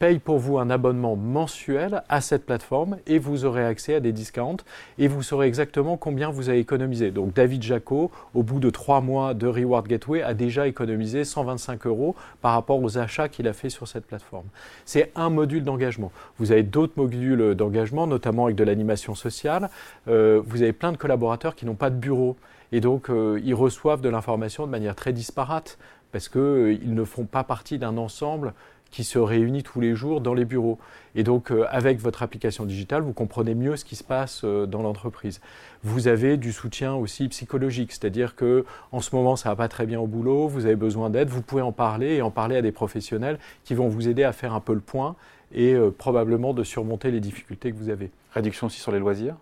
paye 0.00 0.18
pour 0.18 0.38
vous 0.38 0.58
un 0.58 0.70
abonnement 0.70 1.14
mensuel 1.14 2.02
à 2.08 2.22
cette 2.22 2.46
plateforme 2.46 2.96
et 3.06 3.18
vous 3.18 3.44
aurez 3.44 3.62
accès 3.62 3.94
à 3.94 4.00
des 4.00 4.12
discounts 4.12 4.64
et 4.98 5.08
vous 5.08 5.22
saurez 5.22 5.46
exactement 5.46 5.98
combien 5.98 6.30
vous 6.30 6.48
avez 6.48 6.58
économisé. 6.58 7.10
Donc 7.10 7.34
David 7.34 7.62
Jaco, 7.62 8.10
au 8.34 8.42
bout 8.42 8.60
de 8.60 8.70
trois 8.70 9.02
mois 9.02 9.34
de 9.34 9.46
Reward 9.46 9.86
Gateway, 9.86 10.22
a 10.22 10.32
déjà 10.32 10.66
économisé 10.66 11.24
125 11.24 11.86
euros 11.86 12.16
par 12.40 12.54
rapport 12.54 12.82
aux 12.82 12.96
achats 12.96 13.28
qu'il 13.28 13.46
a 13.46 13.52
fait 13.52 13.68
sur 13.68 13.86
cette 13.86 14.06
plateforme. 14.06 14.46
C'est 14.86 15.12
un 15.16 15.28
module 15.28 15.64
d'engagement. 15.64 16.12
Vous 16.38 16.50
avez 16.50 16.62
d'autres 16.62 16.94
modules 16.96 17.54
d'engagement, 17.54 18.06
notamment 18.06 18.46
avec 18.46 18.56
de 18.56 18.64
l'animation 18.64 19.14
sociale. 19.14 19.68
Euh, 20.08 20.40
vous 20.46 20.62
avez 20.62 20.72
plein 20.72 20.92
de 20.92 20.96
collaborateurs 20.96 21.54
qui 21.54 21.66
n'ont 21.66 21.74
pas 21.74 21.90
de 21.90 21.96
bureau 21.96 22.36
et 22.72 22.80
donc 22.80 23.10
euh, 23.10 23.38
ils 23.44 23.54
reçoivent 23.54 24.00
de 24.00 24.08
l'information 24.08 24.64
de 24.64 24.70
manière 24.70 24.94
très 24.94 25.12
disparate 25.12 25.76
parce 26.10 26.30
qu'ils 26.30 26.40
euh, 26.40 26.78
ne 26.84 27.04
font 27.04 27.24
pas 27.24 27.44
partie 27.44 27.78
d'un 27.78 27.98
ensemble 27.98 28.54
qui 28.90 29.04
se 29.04 29.18
réunit 29.18 29.62
tous 29.62 29.80
les 29.80 29.94
jours 29.94 30.20
dans 30.20 30.34
les 30.34 30.44
bureaux. 30.44 30.78
Et 31.14 31.22
donc, 31.22 31.50
euh, 31.50 31.66
avec 31.70 31.98
votre 31.98 32.22
application 32.22 32.64
digitale, 32.64 33.02
vous 33.02 33.12
comprenez 33.12 33.54
mieux 33.54 33.76
ce 33.76 33.84
qui 33.84 33.96
se 33.96 34.04
passe 34.04 34.42
euh, 34.44 34.66
dans 34.66 34.82
l'entreprise. 34.82 35.40
Vous 35.82 36.08
avez 36.08 36.36
du 36.36 36.52
soutien 36.52 36.94
aussi 36.94 37.28
psychologique, 37.28 37.92
c'est-à-dire 37.92 38.36
que 38.36 38.64
en 38.92 39.00
ce 39.00 39.14
moment, 39.14 39.36
ça 39.36 39.48
va 39.50 39.56
pas 39.56 39.68
très 39.68 39.86
bien 39.86 40.00
au 40.00 40.06
boulot, 40.06 40.48
vous 40.48 40.66
avez 40.66 40.76
besoin 40.76 41.10
d'aide, 41.10 41.28
vous 41.28 41.42
pouvez 41.42 41.62
en 41.62 41.72
parler 41.72 42.16
et 42.16 42.22
en 42.22 42.30
parler 42.30 42.56
à 42.56 42.62
des 42.62 42.72
professionnels 42.72 43.38
qui 43.64 43.74
vont 43.74 43.88
vous 43.88 44.08
aider 44.08 44.24
à 44.24 44.32
faire 44.32 44.54
un 44.54 44.60
peu 44.60 44.74
le 44.74 44.80
point 44.80 45.16
et 45.52 45.74
euh, 45.74 45.90
probablement 45.90 46.54
de 46.54 46.62
surmonter 46.62 47.10
les 47.10 47.20
difficultés 47.20 47.72
que 47.72 47.76
vous 47.76 47.88
avez. 47.88 48.10
Réduction 48.32 48.68
aussi 48.68 48.80
sur 48.80 48.92
les 48.92 49.00
loisirs? 49.00 49.36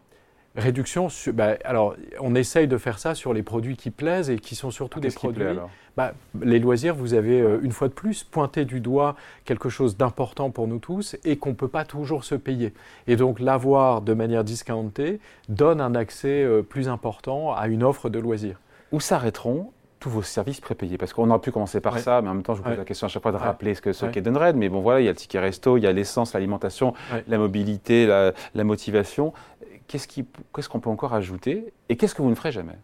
Réduction, 0.59 1.07
bah, 1.35 1.55
alors 1.65 1.95
on 2.21 2.35
essaye 2.35 2.67
de 2.67 2.77
faire 2.79 2.99
ça 2.99 3.15
sur 3.15 3.33
les 3.33 3.45
produits 3.45 3.77
qui 3.77 3.91
plaisent 3.91 4.29
et 4.29 4.39
qui 4.39 4.57
sont 4.57 4.73
surtout 4.73 4.99
des 4.99 5.11
produits. 5.11 5.45
bah, 5.97 6.13
les 6.43 6.59
loisirs, 6.59 6.97
vous 6.97 7.15
avez 7.15 7.41
euh, 7.41 7.61
une 7.63 7.71
fois 7.71 7.87
de 7.87 7.93
plus 7.93 8.25
pointé 8.25 8.65
du 8.65 8.81
doigt 8.81 9.15
quelque 9.45 9.69
chose 9.69 9.97
d'important 9.97 10.51
pour 10.51 10.67
nous 10.67 10.81
tous 10.81 11.17
et 11.25 11.37
qu'on 11.37 11.51
ne 11.51 11.55
peut 11.55 11.69
pas 11.69 11.85
toujours 11.85 12.25
se 12.25 12.35
payer. 12.35 12.75
Et 13.07 13.15
donc 13.15 13.39
l'avoir 13.39 14.03
de 14.03 14.15
manière 14.15 14.43
discountée 14.43 15.21
donne 15.49 15.81
un 15.81 15.95
accès 15.95 16.43
euh, 16.43 16.63
plus 16.63 16.89
important 16.89 17.55
à 17.55 17.69
une 17.69 17.85
offre 17.85 18.09
de 18.09 18.19
loisirs. 18.19 18.59
Où 18.91 18.99
s'arrêteront 18.99 19.71
tous 20.01 20.11
vos 20.11 20.23
services 20.23 20.61
prépayés? 20.61 20.97
Parce 20.97 21.13
qu'on 21.13 21.29
aurait 21.29 21.41
pu 21.41 21.51
commencer 21.51 21.81
par 21.81 21.99
ça, 21.99 22.23
mais 22.23 22.29
en 22.29 22.35
même 22.35 22.43
temps, 22.45 22.55
je 22.55 22.63
vous 22.63 22.69
pose 22.69 22.79
la 22.79 22.85
question 22.85 23.07
à 23.07 23.11
chaque 23.11 23.23
fois 23.23 23.33
de 23.33 23.37
rappeler 23.37 23.75
ce 23.75 23.83
que 23.83 23.93
ce 23.93 24.07
qu'est 24.07 24.21
Dunred. 24.23 24.55
Mais 24.57 24.69
bon, 24.69 24.81
voilà, 24.81 25.01
il 25.01 25.05
y 25.05 25.09
a 25.09 25.11
le 25.11 25.17
ticket 25.17 25.41
resto, 25.41 25.77
il 25.77 25.83
y 25.83 25.87
a 25.89 25.93
l'essence, 25.93 26.35
l'alimentation, 26.35 26.95
la 27.27 27.39
mobilité, 27.39 28.07
la, 28.07 28.33
la 28.55 28.65
motivation 28.65 29.33
qu'est-ce 29.88 30.69
qu'on 30.69 30.81
peut 30.81 30.90
encore 30.90 31.14
ajouter 31.14 31.73
et 31.88 31.96
qu'est-ce 31.96 32.14
que 32.14 32.23
vous 32.23 32.31
ne 32.31 32.35
ferez 32.35 32.52
jamais? 32.52 32.76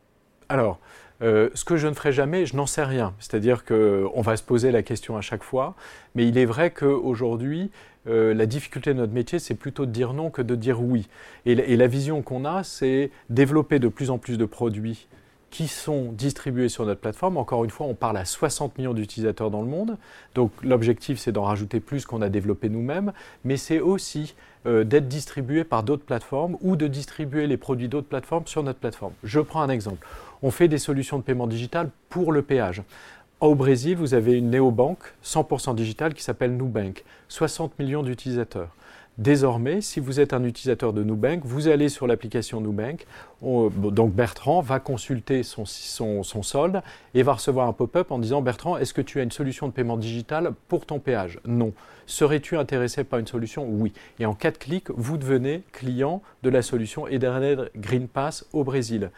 Alors, 0.48 0.80
euh, 1.22 1.48
ce 1.54 1.64
que 1.64 1.76
je 1.76 1.86
ne 1.86 1.94
ferai 1.94 2.12
jamais, 2.12 2.44
je 2.46 2.56
n'en 2.56 2.66
sais 2.66 2.82
rien. 2.82 3.14
C'est-à-dire 3.18 3.64
qu'on 3.64 4.20
va 4.20 4.36
se 4.36 4.42
poser 4.42 4.72
la 4.72 4.82
question 4.82 5.16
à 5.16 5.20
chaque 5.20 5.42
fois, 5.42 5.74
mais 6.14 6.26
il 6.26 6.36
est 6.38 6.44
vrai 6.44 6.70
qu'aujourd'hui, 6.70 7.70
euh, 8.06 8.34
la 8.34 8.46
difficulté 8.46 8.92
de 8.92 8.98
notre 8.98 9.12
métier, 9.12 9.38
c'est 9.38 9.54
plutôt 9.54 9.86
de 9.86 9.90
dire 9.90 10.12
non 10.12 10.30
que 10.30 10.42
de 10.42 10.54
dire 10.54 10.82
oui. 10.82 11.08
et 11.46 11.54
la 11.54 11.86
vision 11.86 12.22
qu'on 12.22 12.44
a, 12.44 12.64
c'est 12.64 13.10
développer 13.30 13.78
de 13.78 13.88
plus 13.88 14.10
en 14.10 14.18
plus 14.18 14.36
de 14.36 14.44
produits 14.44 15.06
qui 15.54 15.68
sont 15.68 16.10
distribués 16.10 16.68
sur 16.68 16.84
notre 16.84 17.00
plateforme. 17.00 17.36
Encore 17.36 17.62
une 17.62 17.70
fois, 17.70 17.86
on 17.86 17.94
parle 17.94 18.16
à 18.16 18.24
60 18.24 18.76
millions 18.76 18.92
d'utilisateurs 18.92 19.52
dans 19.52 19.62
le 19.62 19.68
monde. 19.68 19.96
Donc 20.34 20.50
l'objectif, 20.64 21.20
c'est 21.20 21.30
d'en 21.30 21.44
rajouter 21.44 21.78
plus 21.78 22.06
qu'on 22.06 22.22
a 22.22 22.28
développé 22.28 22.68
nous-mêmes, 22.68 23.12
mais 23.44 23.56
c'est 23.56 23.78
aussi 23.78 24.34
euh, 24.66 24.82
d'être 24.82 25.06
distribué 25.06 25.62
par 25.62 25.84
d'autres 25.84 26.02
plateformes 26.04 26.56
ou 26.60 26.74
de 26.74 26.88
distribuer 26.88 27.46
les 27.46 27.56
produits 27.56 27.86
d'autres 27.86 28.08
plateformes 28.08 28.48
sur 28.48 28.64
notre 28.64 28.80
plateforme. 28.80 29.12
Je 29.22 29.38
prends 29.38 29.62
un 29.62 29.68
exemple. 29.68 30.04
On 30.42 30.50
fait 30.50 30.66
des 30.66 30.78
solutions 30.78 31.18
de 31.18 31.22
paiement 31.22 31.46
digital 31.46 31.88
pour 32.08 32.32
le 32.32 32.42
péage. 32.42 32.82
Au 33.38 33.54
Brésil, 33.54 33.96
vous 33.96 34.14
avez 34.14 34.32
une 34.32 34.50
néobanque 34.50 35.14
100% 35.24 35.76
digitale 35.76 36.14
qui 36.14 36.24
s'appelle 36.24 36.56
Nubank, 36.56 37.04
60 37.28 37.78
millions 37.78 38.02
d'utilisateurs. 38.02 38.70
Désormais, 39.16 39.80
si 39.80 40.00
vous 40.00 40.18
êtes 40.18 40.32
un 40.32 40.42
utilisateur 40.42 40.92
de 40.92 41.04
Nubank, 41.04 41.42
vous 41.44 41.68
allez 41.68 41.88
sur 41.88 42.08
l'application 42.08 42.60
Nubank. 42.60 43.06
donc 43.40 44.12
Bertrand 44.12 44.60
va 44.60 44.80
consulter 44.80 45.44
son, 45.44 45.64
son, 45.66 46.42
solde 46.42 46.82
et 47.14 47.22
va 47.22 47.34
recevoir 47.34 47.68
un 47.68 47.72
pop-up 47.72 48.10
en 48.10 48.18
disant 48.18 48.42
Bertrand, 48.42 48.76
est-ce 48.76 48.92
que 48.92 49.00
tu 49.00 49.20
as 49.20 49.22
une 49.22 49.30
solution 49.30 49.68
de 49.68 49.72
paiement 49.72 49.96
digital 49.96 50.52
pour 50.66 50.84
ton 50.84 50.98
péage? 50.98 51.38
Non. 51.46 51.72
Serais-tu 52.06 52.56
intéressé 52.56 53.04
par 53.04 53.20
une 53.20 53.28
solution? 53.28 53.66
Oui. 53.68 53.92
Et 54.18 54.26
en 54.26 54.34
quatre 54.34 54.58
clics, 54.58 54.90
vous 54.90 55.16
devenez 55.16 55.62
client 55.70 56.20
de 56.42 56.50
la 56.50 56.62
solution 56.62 57.06
Ethernet 57.06 57.56
Green 57.76 58.08
Pass 58.08 58.46
au 58.52 58.64
Brésil. 58.64 59.10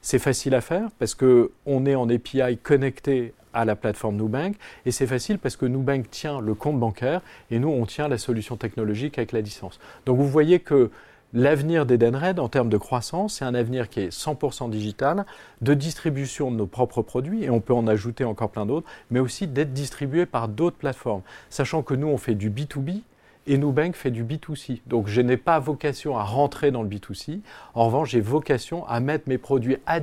C'est 0.00 0.18
facile 0.18 0.54
à 0.54 0.62
faire 0.62 0.88
parce 0.98 1.14
qu'on 1.14 1.86
est 1.86 1.94
en 1.94 2.08
API 2.08 2.56
connecté 2.62 3.34
à 3.54 3.64
la 3.64 3.76
plateforme 3.76 4.16
Nubank. 4.16 4.56
Et 4.86 4.90
c'est 4.90 5.06
facile 5.06 5.38
parce 5.38 5.56
que 5.56 5.66
Nubank 5.66 6.10
tient 6.10 6.40
le 6.40 6.54
compte 6.54 6.78
bancaire 6.78 7.20
et 7.50 7.58
nous, 7.58 7.68
on 7.68 7.86
tient 7.86 8.08
la 8.08 8.18
solution 8.18 8.56
technologique 8.56 9.18
avec 9.18 9.32
la 9.32 9.40
licence. 9.40 9.78
Donc 10.06 10.18
vous 10.18 10.28
voyez 10.28 10.60
que 10.60 10.90
l'avenir 11.34 11.86
d'Edenred 11.86 12.38
en 12.38 12.48
termes 12.48 12.68
de 12.68 12.76
croissance, 12.76 13.34
c'est 13.34 13.44
un 13.44 13.54
avenir 13.54 13.88
qui 13.88 14.00
est 14.00 14.14
100% 14.14 14.70
digital, 14.70 15.24
de 15.60 15.74
distribution 15.74 16.50
de 16.50 16.56
nos 16.56 16.66
propres 16.66 17.02
produits, 17.02 17.44
et 17.44 17.50
on 17.50 17.60
peut 17.60 17.72
en 17.72 17.86
ajouter 17.86 18.24
encore 18.24 18.50
plein 18.50 18.66
d'autres, 18.66 18.86
mais 19.10 19.20
aussi 19.20 19.46
d'être 19.46 19.72
distribué 19.72 20.26
par 20.26 20.48
d'autres 20.48 20.76
plateformes. 20.76 21.22
Sachant 21.48 21.82
que 21.82 21.94
nous, 21.94 22.08
on 22.08 22.18
fait 22.18 22.34
du 22.34 22.50
B2B, 22.50 23.02
et 23.46 23.58
Nubank 23.58 23.94
fait 23.96 24.10
du 24.10 24.24
B2C. 24.24 24.80
Donc 24.86 25.08
je 25.08 25.20
n'ai 25.20 25.36
pas 25.36 25.58
vocation 25.58 26.16
à 26.16 26.22
rentrer 26.22 26.70
dans 26.70 26.82
le 26.82 26.88
B2C. 26.88 27.40
En 27.74 27.86
revanche, 27.86 28.10
j'ai 28.10 28.20
vocation 28.20 28.86
à 28.86 29.00
mettre 29.00 29.28
mes 29.28 29.38
produits 29.38 29.76
à, 29.86 30.00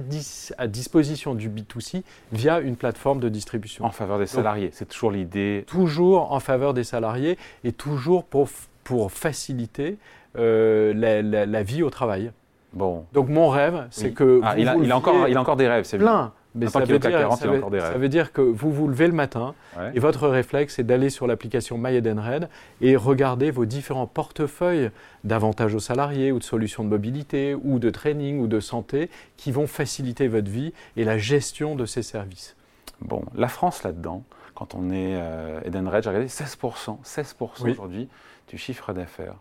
à, 0.57 0.67
disposition 0.67 1.35
du 1.35 1.49
B2C 1.49 2.03
via 2.31 2.59
une 2.59 2.75
plateforme 2.75 3.19
de 3.19 3.29
distribution. 3.29 3.85
En 3.85 3.91
faveur 3.91 4.19
des 4.19 4.27
salariés, 4.27 4.69
c'est 4.73 4.87
toujours 4.87 5.11
l'idée. 5.11 5.63
Toujours 5.67 6.31
en 6.31 6.39
faveur 6.39 6.73
des 6.73 6.83
salariés 6.83 7.37
et 7.63 7.71
toujours 7.71 8.23
pour, 8.23 8.49
pour 8.83 9.11
faciliter 9.11 9.97
la, 10.35 11.63
vie 11.63 11.83
au 11.83 11.89
travail. 11.89 12.31
Bon. 12.73 13.05
Donc 13.13 13.29
mon 13.29 13.49
rêve, 13.49 13.87
c'est 13.89 14.11
que... 14.11 14.41
Ah, 14.43 14.55
il, 14.57 14.67
a, 14.67 14.95
encore, 14.95 15.27
il 15.27 15.35
a 15.35 15.41
encore 15.41 15.55
des 15.55 15.67
rêves, 15.67 15.85
c'est 15.85 15.97
plein. 15.97 16.33
Mais 16.55 16.67
ça 16.67 16.79
veut, 16.79 16.97
dire, 16.97 17.31
ça, 17.37 17.97
veut, 17.97 18.09
dire, 18.09 18.33
que 18.33 18.41
vous 18.41 18.71
vous 18.71 18.87
levez 18.87 19.05
le 19.05 19.13
matin 19.13 19.53
et 19.93 19.99
votre 19.99 20.27
réflexe 20.27 20.79
est 20.79 20.83
d'aller 20.83 21.11
sur 21.11 21.27
l'application 21.27 21.77
MyEdenred 21.77 22.49
et 22.81 22.95
regarder 22.95 23.51
vos 23.51 23.65
différents 23.65 24.07
portefeuilles 24.07 24.89
d'avantages 25.23 25.75
aux 25.75 25.79
salariés 25.79 26.31
ou 26.31 26.39
de 26.39 26.43
solutions 26.43 26.83
de 26.83 26.89
mobilité 26.89 27.53
ou 27.53 27.77
de 27.77 27.91
training 27.91 28.39
ou 28.39 28.47
de 28.47 28.59
santé 28.59 29.11
qui 29.37 29.51
vont 29.51 29.67
faciliter 29.67 30.27
votre 30.27 30.49
vie 30.49 30.73
et 30.97 31.03
la 31.03 31.19
gestion 31.19 31.75
de 31.75 31.85
ces 31.85 32.01
services. 32.01 32.55
Bon, 33.01 33.23
la 33.35 33.47
France 33.47 33.83
là-dedans, 33.83 34.23
quand 34.55 34.73
on 34.73 34.89
est 34.89 35.15
euh, 35.15 35.61
Edenred, 35.63 36.03
j'ai 36.03 36.09
regardé 36.09 36.27
16%, 36.27 36.97
16% 37.03 37.69
aujourd'hui 37.69 38.09
du 38.47 38.57
chiffre 38.57 38.91
d'affaires. 38.91 39.35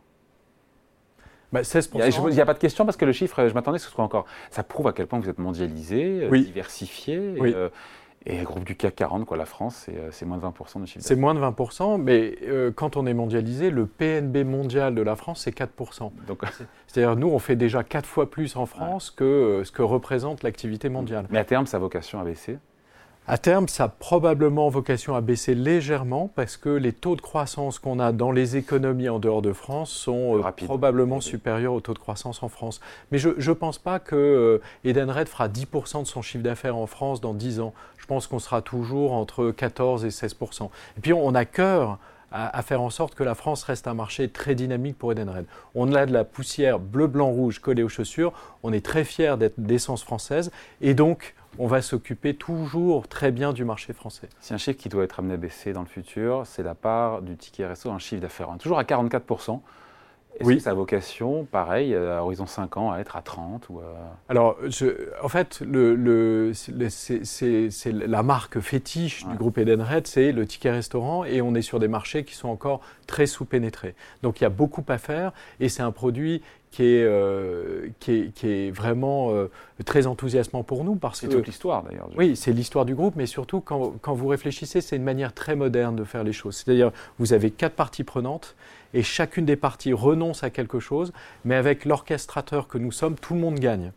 Bah, 1.52 1.62
16%. 1.62 2.28
Il 2.28 2.34
n'y 2.34 2.40
a, 2.40 2.46
pas 2.46 2.54
de 2.54 2.58
question 2.58 2.84
parce 2.84 2.96
que 2.96 3.04
le 3.04 3.12
chiffre, 3.12 3.48
je 3.48 3.54
m'attendais 3.54 3.76
à 3.76 3.78
ce 3.78 3.84
que 3.84 3.90
ce 3.90 3.94
soit 3.94 4.04
encore. 4.04 4.26
Ça 4.50 4.62
prouve 4.62 4.86
à 4.86 4.92
quel 4.92 5.06
point 5.06 5.18
vous 5.18 5.28
êtes 5.28 5.38
mondialisé, 5.38 6.24
euh, 6.24 6.38
diversifié. 6.38 7.16
Euh, 7.18 7.70
et, 8.26 8.42
groupe 8.42 8.64
du 8.64 8.76
CAC 8.76 8.96
40, 8.96 9.24
quoi, 9.24 9.36
la 9.36 9.46
France, 9.46 9.86
c'est 10.10 10.24
euh, 10.24 10.28
moins 10.28 10.36
de 10.36 10.42
20% 10.42 10.80
de 10.80 10.86
chiffre. 10.86 11.04
C'est 11.04 11.16
moins 11.16 11.34
de 11.34 11.40
20%, 11.40 11.98
mais 12.00 12.36
quand 12.74 12.96
on 12.96 13.06
est 13.06 13.14
mondialisé, 13.14 13.70
le 13.70 13.86
PNB 13.86 14.44
mondial 14.44 14.94
de 14.94 15.02
la 15.02 15.16
France, 15.16 15.42
c'est 15.44 15.56
4%. 15.56 16.10
C'est-à-dire, 16.86 17.16
nous, 17.16 17.28
on 17.28 17.38
fait 17.38 17.56
déjà 17.56 17.82
4 17.82 18.06
fois 18.06 18.30
plus 18.30 18.56
en 18.56 18.66
France 18.66 19.10
que 19.10 19.62
ce 19.64 19.72
que 19.72 19.82
représente 19.82 20.42
l'activité 20.42 20.88
mondiale. 20.88 21.26
Mais 21.30 21.38
à 21.38 21.44
terme, 21.44 21.66
sa 21.66 21.78
vocation 21.78 22.20
à 22.20 22.24
baisser 22.24 22.58
à 23.28 23.36
terme, 23.36 23.68
ça 23.68 23.84
a 23.84 23.88
probablement 23.88 24.70
vocation 24.70 25.14
à 25.14 25.20
baisser 25.20 25.54
légèrement 25.54 26.32
parce 26.34 26.56
que 26.56 26.70
les 26.70 26.94
taux 26.94 27.14
de 27.14 27.20
croissance 27.20 27.78
qu'on 27.78 27.98
a 28.00 28.10
dans 28.10 28.32
les 28.32 28.56
économies 28.56 29.10
en 29.10 29.18
dehors 29.18 29.42
de 29.42 29.52
France 29.52 29.90
sont 29.90 30.38
euh, 30.38 30.50
probablement 30.64 31.20
supérieurs 31.20 31.74
aux 31.74 31.80
taux 31.80 31.92
de 31.92 31.98
croissance 31.98 32.42
en 32.42 32.48
France. 32.48 32.80
Mais 33.12 33.18
je 33.18 33.28
ne 33.28 33.54
pense 33.54 33.78
pas 33.78 33.98
que 33.98 34.16
euh, 34.16 34.62
Edenred 34.82 35.28
fera 35.28 35.48
10% 35.48 36.04
de 36.04 36.06
son 36.06 36.22
chiffre 36.22 36.42
d'affaires 36.42 36.76
en 36.76 36.86
France 36.86 37.20
dans 37.20 37.34
10 37.34 37.60
ans. 37.60 37.74
Je 37.98 38.06
pense 38.06 38.26
qu'on 38.26 38.38
sera 38.38 38.62
toujours 38.62 39.12
entre 39.12 39.50
14 39.50 40.06
et 40.06 40.08
16%. 40.08 40.70
Et 40.96 41.00
puis 41.02 41.12
on 41.12 41.34
a 41.34 41.44
cœur 41.44 41.98
à, 42.30 42.62
faire 42.62 42.82
en 42.82 42.90
sorte 42.90 43.14
que 43.14 43.24
la 43.24 43.34
France 43.34 43.62
reste 43.62 43.86
un 43.88 43.94
marché 43.94 44.28
très 44.28 44.54
dynamique 44.54 44.98
pour 44.98 45.12
Edenred. 45.12 45.46
On 45.74 45.94
a 45.94 46.06
de 46.06 46.12
la 46.12 46.24
poussière 46.24 46.78
bleu, 46.78 47.06
blanc, 47.06 47.30
rouge 47.30 47.58
collée 47.58 47.82
aux 47.82 47.88
chaussures. 47.88 48.32
On 48.62 48.72
est 48.72 48.84
très 48.84 49.04
fiers 49.04 49.36
d'être 49.38 49.58
d'essence 49.58 50.02
française. 50.02 50.50
Et 50.80 50.94
donc, 50.94 51.34
on 51.58 51.66
va 51.66 51.82
s'occuper 51.82 52.34
toujours 52.34 53.08
très 53.08 53.30
bien 53.30 53.52
du 53.52 53.64
marché 53.64 53.92
français. 53.92 54.28
Si 54.40 54.54
un 54.54 54.58
chiffre 54.58 54.78
qui 54.78 54.88
doit 54.88 55.04
être 55.04 55.18
amené 55.18 55.34
à 55.34 55.36
baisser 55.38 55.72
dans 55.72 55.80
le 55.82 55.86
futur, 55.86 56.42
c'est 56.44 56.62
la 56.62 56.74
part 56.74 57.22
du 57.22 57.36
ticket 57.36 57.66
resto 57.66 57.88
dans 57.88 57.94
le 57.94 58.00
chiffre 58.00 58.20
d'affaires. 58.20 58.48
toujours 58.58 58.78
à 58.78 58.84
44%. 58.84 59.60
Est-ce 60.38 60.46
oui. 60.46 60.56
que 60.56 60.62
sa 60.62 60.74
vocation, 60.74 61.46
pareil, 61.50 61.96
à 61.96 62.22
horizon 62.22 62.46
5 62.46 62.76
ans, 62.76 62.92
à 62.92 62.98
être 62.98 63.16
à 63.16 63.22
30 63.22 63.70
ou 63.70 63.80
Alors, 64.28 64.56
en 65.20 65.28
fait, 65.28 65.60
le, 65.66 66.52
c'est 66.54 67.92
la 67.92 68.22
marque 68.22 68.60
fétiche 68.60 69.26
du 69.26 69.36
groupe 69.36 69.58
Edenred, 69.58 70.06
c'est 70.06 70.30
le 70.30 70.46
ticket 70.46 70.70
restaurant, 70.70 71.24
et 71.24 71.42
on 71.42 71.56
est 71.56 71.62
sur 71.62 71.80
des 71.80 71.88
marchés 71.88 72.22
qui 72.22 72.34
sont 72.34 72.48
encore 72.48 72.82
très 73.08 73.26
sous-pénétrés. 73.26 73.96
Donc, 74.22 74.40
il 74.40 74.44
y 74.44 74.46
a 74.46 74.50
beaucoup 74.50 74.84
à 74.88 74.98
faire, 74.98 75.32
et 75.58 75.68
c'est 75.68 75.82
un 75.82 75.92
produit 75.92 76.40
qui 76.70 76.84
est, 76.84 77.04
euh, 77.04 77.88
qui 78.00 78.12
est, 78.12 78.34
qui 78.34 78.48
est 78.48 78.70
vraiment 78.70 79.30
euh, 79.32 79.50
très 79.84 80.06
enthousiasmant 80.06 80.62
pour 80.62 80.84
nous. 80.84 80.98
C'est 81.12 81.28
toute 81.28 81.46
l'histoire 81.46 81.82
d'ailleurs. 81.82 82.08
Oui, 82.16 82.36
c'est 82.36 82.52
l'histoire 82.52 82.84
du 82.84 82.94
groupe, 82.94 83.14
mais 83.16 83.26
surtout 83.26 83.60
quand, 83.60 83.94
quand 84.00 84.14
vous 84.14 84.28
réfléchissez, 84.28 84.80
c'est 84.80 84.96
une 84.96 85.04
manière 85.04 85.32
très 85.32 85.56
moderne 85.56 85.96
de 85.96 86.04
faire 86.04 86.24
les 86.24 86.32
choses. 86.32 86.56
C'est-à-dire, 86.56 86.90
vous 87.18 87.32
avez 87.32 87.50
quatre 87.50 87.74
parties 87.74 88.04
prenantes 88.04 88.54
et 88.94 89.02
chacune 89.02 89.44
des 89.44 89.56
parties 89.56 89.92
renonce 89.92 90.44
à 90.44 90.50
quelque 90.50 90.80
chose, 90.80 91.12
mais 91.44 91.54
avec 91.54 91.84
l'orchestrateur 91.84 92.68
que 92.68 92.78
nous 92.78 92.92
sommes, 92.92 93.16
tout 93.16 93.34
le 93.34 93.40
monde 93.40 93.58
gagne. 93.58 93.92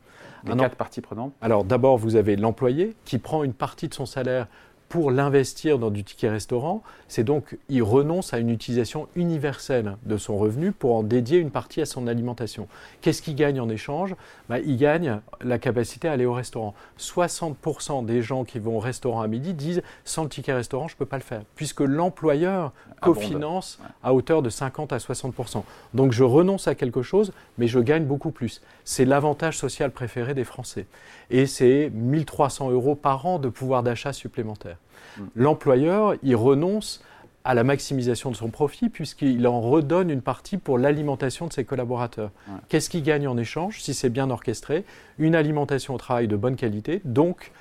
Les 0.46 0.56
quatre 0.56 0.76
parties 0.76 1.02
prenantes 1.02 1.34
Alors 1.42 1.64
d'abord, 1.64 1.98
vous 1.98 2.16
avez 2.16 2.36
l'employé 2.36 2.96
qui 3.06 3.20
prend 3.20 3.44
une 3.44 3.54
partie 3.54 3.88
de 3.88 3.94
son 3.94 4.08
salaire 4.08 4.48
pour 4.92 5.10
l'investir 5.10 5.80
dans 5.80 5.90
du 5.90 6.04
ticket 6.04 6.28
restaurant, 6.28 6.84
c'est 7.08 7.24
donc 7.24 7.58
il 7.70 7.82
renonce 7.82 8.34
à 8.34 8.40
une 8.40 8.50
utilisation 8.50 9.08
universelle 9.16 9.96
de 10.04 10.18
son 10.18 10.38
revenu 10.38 10.74
pour 10.74 10.96
en 10.96 11.02
dédier 11.02 11.40
une 11.40 11.50
partie 11.50 11.80
à 11.80 11.86
son 11.86 12.08
alimentation. 12.08 12.68
Qu'est-ce 13.00 13.22
qu'il 13.22 13.36
gagne 13.36 13.62
en 13.62 13.70
échange? 13.70 14.16
Bah, 14.50 14.60
Il 14.60 14.76
gagne 14.76 15.22
la 15.40 15.60
capacité 15.60 16.10
à 16.10 16.12
aller 16.12 16.26
au 16.26 16.34
restaurant. 16.34 16.76
60% 17.00 18.04
des 18.04 18.22
gens 18.22 18.44
qui 18.44 18.60
vont 18.60 18.76
au 18.76 18.80
restaurant 18.82 19.22
à 19.22 19.28
midi 19.28 19.54
disent 19.54 19.82
sans 20.04 20.24
le 20.24 20.30
ticket 20.30 20.52
restaurant, 20.52 20.90
je 20.90 20.96
ne 20.96 20.98
peux 20.98 21.06
pas 21.06 21.16
le 21.16 21.24
faire, 21.24 21.44
puisque 21.56 21.80
l'employeur 21.80 22.74
cofinance 23.00 23.80
à 24.04 24.14
hauteur 24.14 24.42
de 24.42 24.50
50 24.50 24.92
à 24.92 24.98
60%. 24.98 25.64
Donc 25.94 26.12
je 26.12 26.26
renonce 26.26 26.68
à 26.68 26.76
quelque 26.76 27.02
chose, 27.02 27.32
mais 27.58 27.68
je 27.68 27.80
gagne 27.80 28.04
beaucoup 28.04 28.32
plus. 28.32 28.62
C'est 28.84 29.06
l'avantage 29.06 29.58
social 29.58 29.90
préféré 29.92 30.34
des 30.34 30.44
Français. 30.44 30.86
Et 31.30 31.46
c'est 31.46 31.90
1300 31.94 32.72
euros 32.72 32.96
par 32.96 33.26
an 33.26 33.40
de 33.40 33.48
pouvoir 33.48 33.84
d'achat 33.84 34.12
supplémentaire. 34.12 34.76
Mm. 35.18 35.24
L'employeur, 35.36 36.16
il 36.24 36.36
renonce 36.36 37.04
à 37.44 37.54
la 37.54 37.64
maximisation 37.64 38.30
de 38.30 38.36
son 38.36 38.50
profit 38.50 38.90
puisqu'il 38.90 39.48
en 39.48 39.62
redonne 39.62 40.10
une 40.10 40.22
partie 40.22 40.58
pour 40.58 40.78
l'alimentation 40.78 41.48
de 41.48 41.54
ses 41.54 41.66
collaborateurs. 41.66 42.32
Qu'est-ce 42.70 42.90
qu'il 42.90 43.04
gagne 43.04 43.28
en 43.28 43.38
échange 43.38 43.82
si 43.82 43.94
c'est 43.94 44.10
bien 44.10 44.30
orchestré? 44.30 44.86
Une 45.18 45.36
alimentation 45.36 45.96
au 45.96 45.98
travail 45.98 46.28
de 46.28 46.36
bonne 46.36 46.56
qualité, 46.56 47.02
donc 47.04 47.52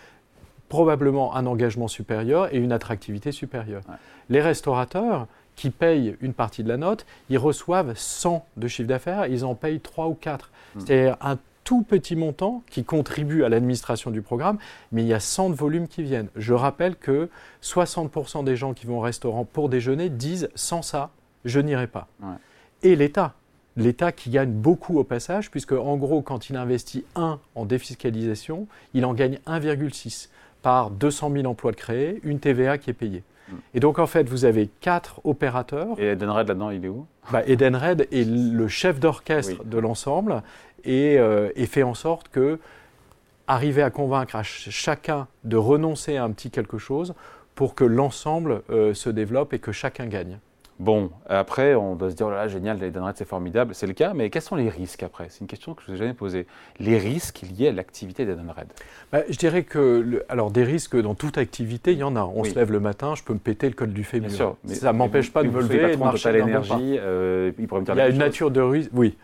probablement 0.68 1.34
un 1.34 1.46
engagement 1.46 1.88
supérieur 1.88 2.54
et 2.54 2.58
une 2.58 2.72
attractivité 2.72 3.32
supérieure. 3.32 3.82
Les 4.28 4.40
restaurateurs 4.40 5.26
qui 5.56 5.70
payent 5.70 6.16
une 6.20 6.32
partie 6.32 6.62
de 6.62 6.68
la 6.68 6.76
note, 6.76 7.04
ils 7.28 7.38
reçoivent 7.38 7.92
100 7.94 8.46
de 8.56 8.68
chiffre 8.68 8.88
d'affaires, 8.88 9.26
ils 9.26 9.44
en 9.44 9.54
payent 9.54 9.80
3 9.80 10.06
ou 10.06 10.14
4. 10.14 10.50
Mm. 10.74 10.80
C'est-à-dire 10.80 11.16
un 11.20 11.36
tout 11.64 11.82
petit 11.82 12.16
montant 12.16 12.62
qui 12.70 12.84
contribue 12.84 13.44
à 13.44 13.48
l'administration 13.48 14.10
du 14.10 14.22
programme, 14.22 14.58
mais 14.92 15.02
il 15.02 15.08
y 15.08 15.14
a 15.14 15.20
100 15.20 15.50
de 15.50 15.54
volumes 15.54 15.88
qui 15.88 16.02
viennent. 16.02 16.28
Je 16.36 16.54
rappelle 16.54 16.96
que 16.96 17.28
60% 17.62 18.44
des 18.44 18.56
gens 18.56 18.74
qui 18.74 18.86
vont 18.86 18.98
au 18.98 19.02
restaurant 19.02 19.44
pour 19.44 19.68
déjeuner 19.68 20.08
disent 20.08 20.48
sans 20.54 20.82
ça, 20.82 21.10
je 21.44 21.60
n'irai 21.60 21.86
pas. 21.86 22.08
Et 22.82 22.96
l'État, 22.96 23.34
l'État 23.76 24.12
qui 24.12 24.30
gagne 24.30 24.52
beaucoup 24.52 24.98
au 24.98 25.04
passage, 25.04 25.50
puisque 25.50 25.72
en 25.72 25.96
gros, 25.96 26.22
quand 26.22 26.50
il 26.50 26.56
investit 26.56 27.04
1 27.14 27.38
en 27.54 27.64
défiscalisation, 27.64 28.66
il 28.94 29.04
en 29.04 29.14
gagne 29.14 29.38
1,6 29.46 30.28
par 30.62 30.90
200 30.90 31.30
000 31.32 31.46
emplois 31.46 31.72
de 31.72 31.76
créés, 31.76 32.20
une 32.22 32.38
TVA 32.38 32.78
qui 32.78 32.90
est 32.90 32.94
payée. 32.94 33.22
Mm. 33.48 33.54
Et 33.74 33.80
donc, 33.80 33.98
en 33.98 34.06
fait, 34.06 34.28
vous 34.28 34.44
avez 34.44 34.68
quatre 34.80 35.20
opérateurs. 35.24 35.98
Et 35.98 36.08
Edenred, 36.10 36.48
là-dedans, 36.48 36.70
il 36.70 36.84
est 36.84 36.88
où? 36.88 37.06
Bah, 37.32 37.42
Edenred 37.46 38.08
est 38.12 38.28
le 38.28 38.68
chef 38.68 38.98
d'orchestre 38.98 39.64
de 39.64 39.78
l'ensemble 39.78 40.42
euh, 40.86 41.50
et, 41.56 41.66
fait 41.66 41.82
en 41.82 41.94
sorte 41.94 42.28
que 42.28 42.58
arriver 43.46 43.82
à 43.82 43.90
convaincre 43.90 44.36
à 44.36 44.42
chacun 44.42 45.26
de 45.44 45.56
renoncer 45.56 46.16
à 46.16 46.24
un 46.24 46.30
petit 46.30 46.50
quelque 46.50 46.78
chose 46.78 47.14
pour 47.54 47.74
que 47.74 47.84
l'ensemble 47.84 48.62
euh, 48.70 48.94
se 48.94 49.10
développe 49.10 49.52
et 49.52 49.58
que 49.58 49.72
chacun 49.72 50.06
gagne. 50.06 50.38
Bon, 50.80 51.10
après, 51.28 51.74
on 51.74 51.94
doit 51.94 52.10
se 52.10 52.16
dire, 52.16 52.28
oh 52.28 52.30
là 52.30 52.36
là, 52.36 52.48
génial, 52.48 52.78
l'Edenred, 52.78 53.14
c'est 53.14 53.28
formidable. 53.28 53.74
C'est 53.74 53.86
le 53.86 53.92
cas, 53.92 54.14
mais 54.14 54.30
quels 54.30 54.40
sont 54.40 54.56
les 54.56 54.70
risques 54.70 55.02
après? 55.02 55.26
C'est 55.28 55.42
une 55.42 55.46
question 55.46 55.74
que 55.74 55.82
je 55.82 55.90
ne 55.90 55.94
vous 55.94 56.02
ai 56.02 56.06
jamais 56.06 56.14
posée. 56.14 56.46
Les 56.78 56.96
risques 56.96 57.42
liés 57.42 57.68
à 57.68 57.72
l'activité 57.72 58.24
d'Edenred 58.24 58.66
bah, 59.12 59.20
Je 59.28 59.36
dirais 59.36 59.64
que, 59.64 60.24
alors 60.30 60.50
des 60.50 60.64
risques 60.64 60.96
dans 60.96 61.14
toute 61.14 61.36
activité, 61.36 61.92
il 61.92 61.98
y 61.98 62.02
en 62.02 62.16
a. 62.16 62.24
On 62.24 62.44
se 62.44 62.54
lève 62.54 62.72
le 62.72 62.80
matin, 62.80 63.14
je 63.14 63.22
peux 63.22 63.34
me 63.34 63.38
péter 63.38 63.68
le 63.68 63.74
col 63.74 63.92
du 63.92 64.04
fémur. 64.04 64.28
Bien 64.28 64.36
sûr, 64.36 64.56
mais 64.64 64.74
ça 64.74 64.94
ne 64.94 64.98
m'empêche 64.98 65.30
pas 65.30 65.42
de 65.42 65.50
me 65.50 65.60
lever 65.60 65.96
de 65.96 65.96
marcher 65.96 66.32
l'énergie. 66.32 66.96
Euh, 66.98 67.52
il, 67.58 67.68
il 67.68 67.94
y 67.96 68.00
a 68.00 68.08
une 68.08 68.16
nature 68.16 68.50
de 68.50 68.62
risque, 68.62 68.90
oui. 68.94 69.18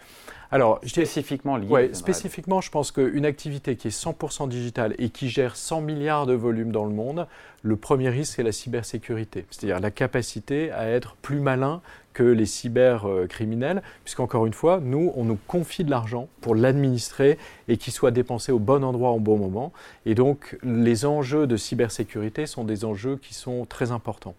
Alors, 0.52 0.80
spécifiquement 0.86 1.56
lié. 1.56 1.66
Ouais, 1.66 1.90
spécifiquement, 1.92 2.60
je 2.60 2.70
pense 2.70 2.92
qu'une 2.92 3.24
activité 3.24 3.76
qui 3.76 3.88
est 3.88 4.04
100% 4.04 4.48
digitale 4.48 4.94
et 4.98 5.10
qui 5.10 5.28
gère 5.28 5.56
100 5.56 5.80
milliards 5.80 6.26
de 6.26 6.34
volumes 6.34 6.70
dans 6.70 6.84
le 6.84 6.92
monde, 6.92 7.26
le 7.62 7.76
premier 7.76 8.10
risque, 8.10 8.34
c'est 8.36 8.42
la 8.44 8.52
cybersécurité, 8.52 9.44
c'est-à-dire 9.50 9.80
la 9.80 9.90
capacité 9.90 10.70
à 10.70 10.88
être 10.88 11.16
plus 11.16 11.40
malin 11.40 11.80
que 12.12 12.22
les 12.22 12.46
cybercriminels, 12.46 13.82
puisqu'encore 14.04 14.46
une 14.46 14.52
fois, 14.52 14.80
nous, 14.80 15.12
on 15.16 15.24
nous 15.24 15.38
confie 15.48 15.84
de 15.84 15.90
l'argent 15.90 16.28
pour 16.40 16.54
l'administrer 16.54 17.38
et 17.68 17.76
qu'il 17.76 17.92
soit 17.92 18.12
dépensé 18.12 18.52
au 18.52 18.58
bon 18.58 18.84
endroit 18.84 19.10
au 19.10 19.20
bon 19.20 19.36
moment. 19.36 19.72
Et 20.06 20.14
donc, 20.14 20.56
les 20.62 21.04
enjeux 21.04 21.46
de 21.46 21.56
cybersécurité 21.56 22.46
sont 22.46 22.64
des 22.64 22.84
enjeux 22.84 23.16
qui 23.16 23.34
sont 23.34 23.66
très 23.66 23.90
importants. 23.90 24.34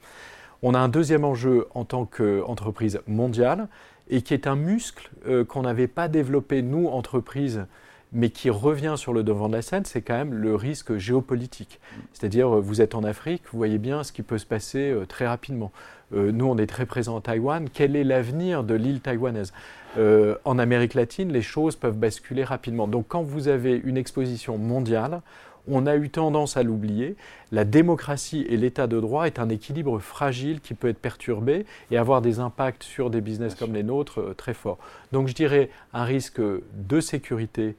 On 0.64 0.74
a 0.74 0.80
un 0.80 0.90
deuxième 0.90 1.24
enjeu 1.24 1.68
en 1.76 1.86
tant 1.86 2.06
qu'entreprise 2.06 3.00
mondiale, 3.08 3.68
et 4.10 4.22
qui 4.22 4.34
est 4.34 4.48
un 4.48 4.56
muscle 4.56 5.10
euh, 5.28 5.44
qu'on 5.44 5.64
n'avait 5.64 5.88
pas 5.88 6.08
développé, 6.08 6.62
nous, 6.62 6.88
entreprises, 6.88 7.66
mais 8.14 8.30
qui 8.30 8.50
revient 8.50 8.96
sur 8.96 9.14
le 9.14 9.24
devant 9.24 9.50
de 9.50 9.56
la 9.56 9.62
scène, 9.62 9.84
c'est 9.84 10.02
quand 10.02 10.16
même 10.16 10.34
le 10.34 10.56
risque 10.56 10.98
géopolitique. 10.98 11.80
C'est-à-dire, 12.14 12.56
euh, 12.56 12.62
vous 12.62 12.82
êtes 12.82 12.96
en 12.96 13.04
Afrique, 13.04 13.44
vous 13.52 13.58
voyez 13.58 13.78
bien 13.78 14.04
ce 14.04 14.12
qui 14.12 14.22
peut 14.22 14.38
se 14.38 14.46
passer 14.46 14.92
euh, 14.92 15.06
très 15.06 15.28
rapidement. 15.28 15.72
nous, 16.12 16.46
on 16.46 16.58
est 16.58 16.68
très 16.68 16.86
présents 16.86 17.18
à 17.18 17.22
Taïwan. 17.22 17.68
Quel 17.74 17.98
est 17.98 18.06
l'avenir 18.06 18.64
de 18.64 18.76
l'île 18.76 19.02
taïwanaise? 19.02 19.52
En 19.98 20.60
Amérique 20.60 20.94
latine, 20.94 21.32
les 21.32 21.42
choses 21.42 21.76
peuvent 21.76 21.98
basculer 21.98 22.44
rapidement. 22.44 22.88
Donc, 22.88 23.06
quand 23.08 23.24
vous 23.24 23.48
avez 23.48 23.82
une 23.84 23.98
exposition 23.98 24.58
mondiale, 24.58 25.22
on 25.68 25.86
a 25.86 25.96
eu 25.96 26.10
tendance 26.10 26.58
à 26.58 26.64
l'oublier. 26.64 27.16
La 27.52 27.66
démocratie 27.66 28.46
et 28.50 28.58
l'état 28.58 28.88
de 28.88 29.00
droit 29.00 29.28
est 29.28 29.40
un 29.40 29.50
équilibre 29.50 30.00
fragile 30.00 30.62
qui 30.62 30.74
peut 30.74 30.88
être 30.88 31.00
perturbé 31.00 31.66
et 31.92 31.98
avoir 31.98 32.22
des 32.22 32.40
impacts 32.40 32.84
sur 32.84 33.10
des 33.10 33.22
business 33.22 33.56
comme 33.56 33.74
les 33.74 33.84
nôtres 33.84 34.20
euh, 34.20 34.34
très 34.34 34.54
forts. 34.54 34.78
Donc 35.12 35.28
je 35.28 35.34
dirais 35.34 35.70
un 35.94 36.04
risque 36.04 36.42
de 36.42 37.00
sécurité 37.00 37.76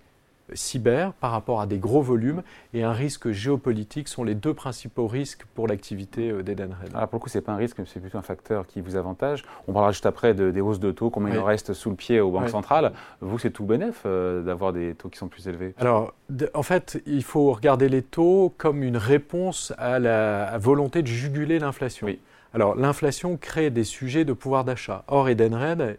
cyber 0.54 1.12
par 1.14 1.30
rapport 1.30 1.60
à 1.60 1.66
des 1.66 1.78
gros 1.78 2.02
volumes 2.02 2.42
et 2.74 2.82
un 2.82 2.92
risque 2.92 3.30
géopolitique 3.30 4.08
sont 4.08 4.24
les 4.24 4.34
deux 4.34 4.54
principaux 4.54 5.06
risques 5.06 5.44
pour 5.54 5.66
l'activité 5.68 6.30
euh, 6.30 6.42
d'Edenred. 6.42 6.94
Alors 6.94 7.08
pour 7.08 7.18
le 7.18 7.22
coup, 7.22 7.28
ce 7.28 7.38
n'est 7.38 7.42
pas 7.42 7.52
un 7.52 7.56
risque, 7.56 7.78
mais 7.78 7.84
c'est 7.86 8.00
plutôt 8.00 8.18
un 8.18 8.22
facteur 8.22 8.66
qui 8.66 8.80
vous 8.80 8.96
avantage. 8.96 9.44
On 9.66 9.72
parlera 9.72 9.92
juste 9.92 10.06
après 10.06 10.34
de, 10.34 10.50
des 10.50 10.60
hausses 10.60 10.80
de 10.80 10.92
taux, 10.92 11.10
combien 11.10 11.34
il 11.34 11.38
en 11.38 11.44
reste 11.44 11.72
sous 11.72 11.90
le 11.90 11.96
pied 11.96 12.20
aux 12.20 12.30
banques 12.30 12.48
centrales. 12.48 12.92
Vous, 13.20 13.38
c'est 13.38 13.50
tout 13.50 13.64
bénef 13.64 14.02
euh, 14.06 14.42
d'avoir 14.42 14.72
des 14.72 14.94
taux 14.94 15.08
qui 15.08 15.18
sont 15.18 15.28
plus 15.28 15.46
élevés 15.48 15.74
Alors, 15.78 16.14
en 16.54 16.62
fait, 16.62 17.02
il 17.06 17.22
faut 17.22 17.52
regarder 17.52 17.88
les 17.88 18.02
taux 18.02 18.54
comme 18.56 18.82
une 18.82 18.96
réponse 18.96 19.72
à 19.78 19.98
la 19.98 20.58
volonté 20.58 21.02
de 21.02 21.06
juguler 21.06 21.58
l'inflation. 21.58 22.06
Oui. 22.06 22.20
Alors, 22.54 22.74
l'inflation 22.76 23.36
crée 23.36 23.70
des 23.70 23.84
sujets 23.84 24.24
de 24.24 24.32
pouvoir 24.32 24.64
d'achat. 24.64 25.04
Or, 25.08 25.28
Edenred 25.28 25.98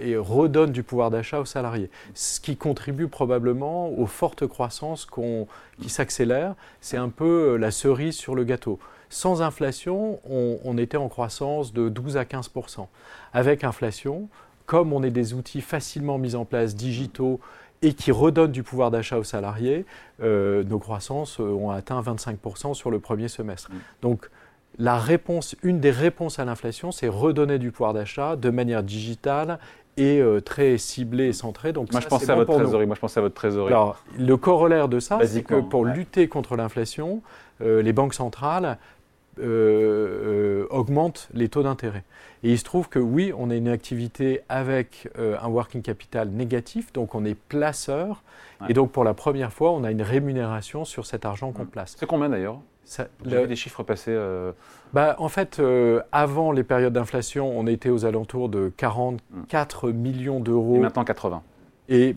et 0.00 0.16
redonne 0.16 0.70
du 0.70 0.82
pouvoir 0.82 1.10
d'achat 1.10 1.40
aux 1.40 1.46
salariés, 1.46 1.90
ce 2.14 2.38
qui 2.38 2.56
contribue 2.56 3.08
probablement 3.08 3.88
aux 3.88 4.06
fortes 4.06 4.46
croissances 4.46 5.06
qui 5.80 5.88
s'accélèrent. 5.88 6.54
C'est 6.80 6.98
un 6.98 7.08
peu 7.08 7.54
euh, 7.54 7.56
la 7.56 7.70
cerise 7.70 8.16
sur 8.16 8.34
le 8.34 8.44
gâteau. 8.44 8.78
Sans 9.08 9.40
inflation, 9.40 10.20
on, 10.28 10.76
était 10.78 10.96
en 10.96 11.08
croissance 11.08 11.72
de 11.72 11.88
12 11.88 12.16
à 12.16 12.24
15% 12.24 12.86
Avec 13.32 13.62
inflation, 13.62 14.28
comme 14.66 14.92
on 14.92 15.02
est 15.02 15.10
des 15.10 15.32
outils 15.32 15.60
facilement 15.60 16.18
mis 16.18 16.34
en 16.34 16.44
place, 16.44 16.74
digitaux, 16.74 17.40
et 17.82 17.94
qui 17.94 18.10
redonnent 18.10 18.52
du 18.52 18.62
pouvoir 18.62 18.90
d'achat 18.90 19.18
aux 19.18 19.24
salariés, 19.24 19.84
euh, 20.22 20.64
nos 20.64 20.78
croissances 20.78 21.38
euh, 21.40 21.44
ont 21.44 21.70
atteint 21.70 22.00
25% 22.00 22.74
sur 22.74 22.90
le 22.90 22.98
premier 22.98 23.28
semestre. 23.28 23.70
Mm. 23.70 23.76
Donc, 24.02 24.30
la 24.78 24.98
réponse, 24.98 25.56
une 25.62 25.80
des 25.80 25.90
réponses 25.90 26.38
à 26.38 26.44
l'inflation, 26.44 26.92
c'est 26.92 27.08
redonner 27.08 27.58
du 27.58 27.70
pouvoir 27.70 27.94
d'achat 27.94 28.36
de 28.36 28.50
manière 28.50 28.82
digitale 28.82 29.58
et 29.96 30.20
euh, 30.20 30.40
très 30.40 30.76
ciblée 30.78 31.28
et 31.28 31.32
centrée. 31.32 31.72
Donc 31.72 31.92
moi, 31.92 32.00
je 32.00 32.06
pensais 32.06 32.30
à 32.30 32.34
votre 32.34 32.54
trésorerie. 32.54 32.86
Moi, 32.86 32.94
je 32.94 33.00
pensais 33.00 33.18
à 33.18 33.22
votre 33.22 33.34
trésorerie. 33.34 33.72
Alors, 33.72 34.02
le 34.18 34.36
corollaire 34.36 34.88
de 34.88 35.00
ça, 35.00 35.18
c'est 35.24 35.42
que 35.42 35.60
pour 35.60 35.84
lutter 35.84 36.28
contre 36.28 36.56
l'inflation, 36.56 37.22
euh, 37.62 37.80
les 37.80 37.92
banques 37.92 38.14
centrales 38.14 38.78
euh, 39.38 40.66
augmentent 40.70 41.28
les 41.32 41.48
taux 41.48 41.62
d'intérêt. 41.62 42.04
Et 42.42 42.52
il 42.52 42.58
se 42.58 42.64
trouve 42.64 42.88
que 42.88 42.98
oui, 42.98 43.32
on 43.36 43.50
a 43.50 43.54
une 43.54 43.68
activité 43.68 44.42
avec 44.48 45.08
un 45.18 45.48
working 45.48 45.82
capital 45.82 46.28
négatif, 46.28 46.92
donc 46.92 47.14
on 47.14 47.24
est 47.24 47.34
placeur. 47.34 48.22
Et 48.68 48.74
donc 48.74 48.92
pour 48.92 49.04
la 49.04 49.14
première 49.14 49.52
fois, 49.52 49.72
on 49.72 49.84
a 49.84 49.90
une 49.90 50.02
rémunération 50.02 50.84
sur 50.84 51.06
cet 51.06 51.24
argent 51.24 51.50
qu'on 51.52 51.64
place. 51.64 51.96
C'est 51.98 52.06
combien 52.06 52.28
d'ailleurs? 52.28 52.60
Vous 53.24 53.34
avez 53.34 53.46
des 53.46 53.56
chiffres 53.56 53.82
passés 53.82 54.12
euh, 54.12 54.52
bah, 54.92 55.16
En 55.18 55.28
fait, 55.28 55.58
euh, 55.58 56.00
avant 56.12 56.52
les 56.52 56.62
périodes 56.62 56.92
d'inflation, 56.92 57.58
on 57.58 57.66
était 57.66 57.90
aux 57.90 58.04
alentours 58.04 58.48
de 58.48 58.72
44 58.76 59.90
millions 59.90 60.40
d'euros. 60.40 60.76
Et 60.76 60.78
maintenant 60.78 61.04
80. 61.04 61.42
Et 61.88 62.16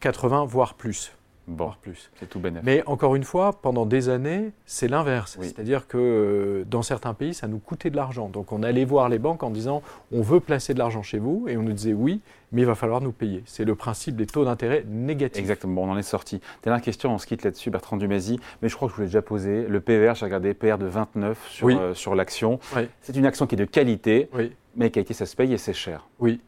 80, 0.00 0.44
voire 0.44 0.74
plus. 0.74 1.12
Bon, 1.48 1.72
plus. 1.82 2.10
C'est 2.20 2.28
tout 2.28 2.38
bénéfice. 2.38 2.64
Mais 2.64 2.82
encore 2.86 3.16
une 3.16 3.24
fois, 3.24 3.52
pendant 3.52 3.84
des 3.84 4.08
années, 4.08 4.52
c'est 4.64 4.86
l'inverse. 4.86 5.36
C'est-à-dire 5.40 5.88
que 5.88 5.98
euh, 5.98 6.64
dans 6.68 6.82
certains 6.82 7.14
pays, 7.14 7.34
ça 7.34 7.48
nous 7.48 7.58
coûtait 7.58 7.90
de 7.90 7.96
l'argent. 7.96 8.28
Donc 8.28 8.52
on 8.52 8.62
allait 8.62 8.84
voir 8.84 9.08
les 9.08 9.18
banques 9.18 9.42
en 9.42 9.50
disant 9.50 9.82
on 10.12 10.22
veut 10.22 10.40
placer 10.40 10.72
de 10.72 10.78
l'argent 10.78 11.02
chez 11.02 11.18
vous 11.18 11.46
et 11.48 11.56
on 11.56 11.62
nous 11.62 11.72
disait 11.72 11.94
oui, 11.94 12.20
mais 12.52 12.62
il 12.62 12.66
va 12.66 12.76
falloir 12.76 13.00
nous 13.00 13.10
payer. 13.10 13.42
C'est 13.44 13.64
le 13.64 13.74
principe 13.74 14.14
des 14.14 14.26
taux 14.26 14.44
d'intérêt 14.44 14.84
négatifs. 14.88 15.40
Exactement, 15.40 15.82
on 15.82 15.90
en 15.90 15.98
est 15.98 16.02
sorti. 16.02 16.40
Dernière 16.62 16.82
question, 16.82 17.12
on 17.12 17.18
se 17.18 17.26
quitte 17.26 17.42
là-dessus, 17.42 17.70
Bertrand 17.70 17.96
Dumazy, 17.96 18.38
mais 18.60 18.68
je 18.68 18.76
crois 18.76 18.88
que 18.88 18.92
je 18.92 18.96
vous 18.96 19.02
l'ai 19.02 19.08
déjà 19.08 19.22
posé. 19.22 19.66
Le 19.66 19.80
PER, 19.80 20.12
j'ai 20.14 20.26
regardé 20.26 20.54
PER 20.54 20.76
de 20.78 20.86
29 20.86 21.48
sur, 21.48 21.68
euh, 21.68 21.94
sur 21.94 22.14
l'action. 22.14 22.60
C'est 23.00 23.16
une 23.16 23.26
action 23.26 23.46
qui 23.46 23.56
est 23.56 23.58
de 23.58 23.64
qualité, 23.64 24.30
mais 24.76 24.90
qualité, 24.90 25.12
ça 25.12 25.26
se 25.26 25.34
paye 25.34 25.52
et 25.52 25.58
c'est 25.58 25.74
cher. 25.74 26.06
Oui. 26.20 26.40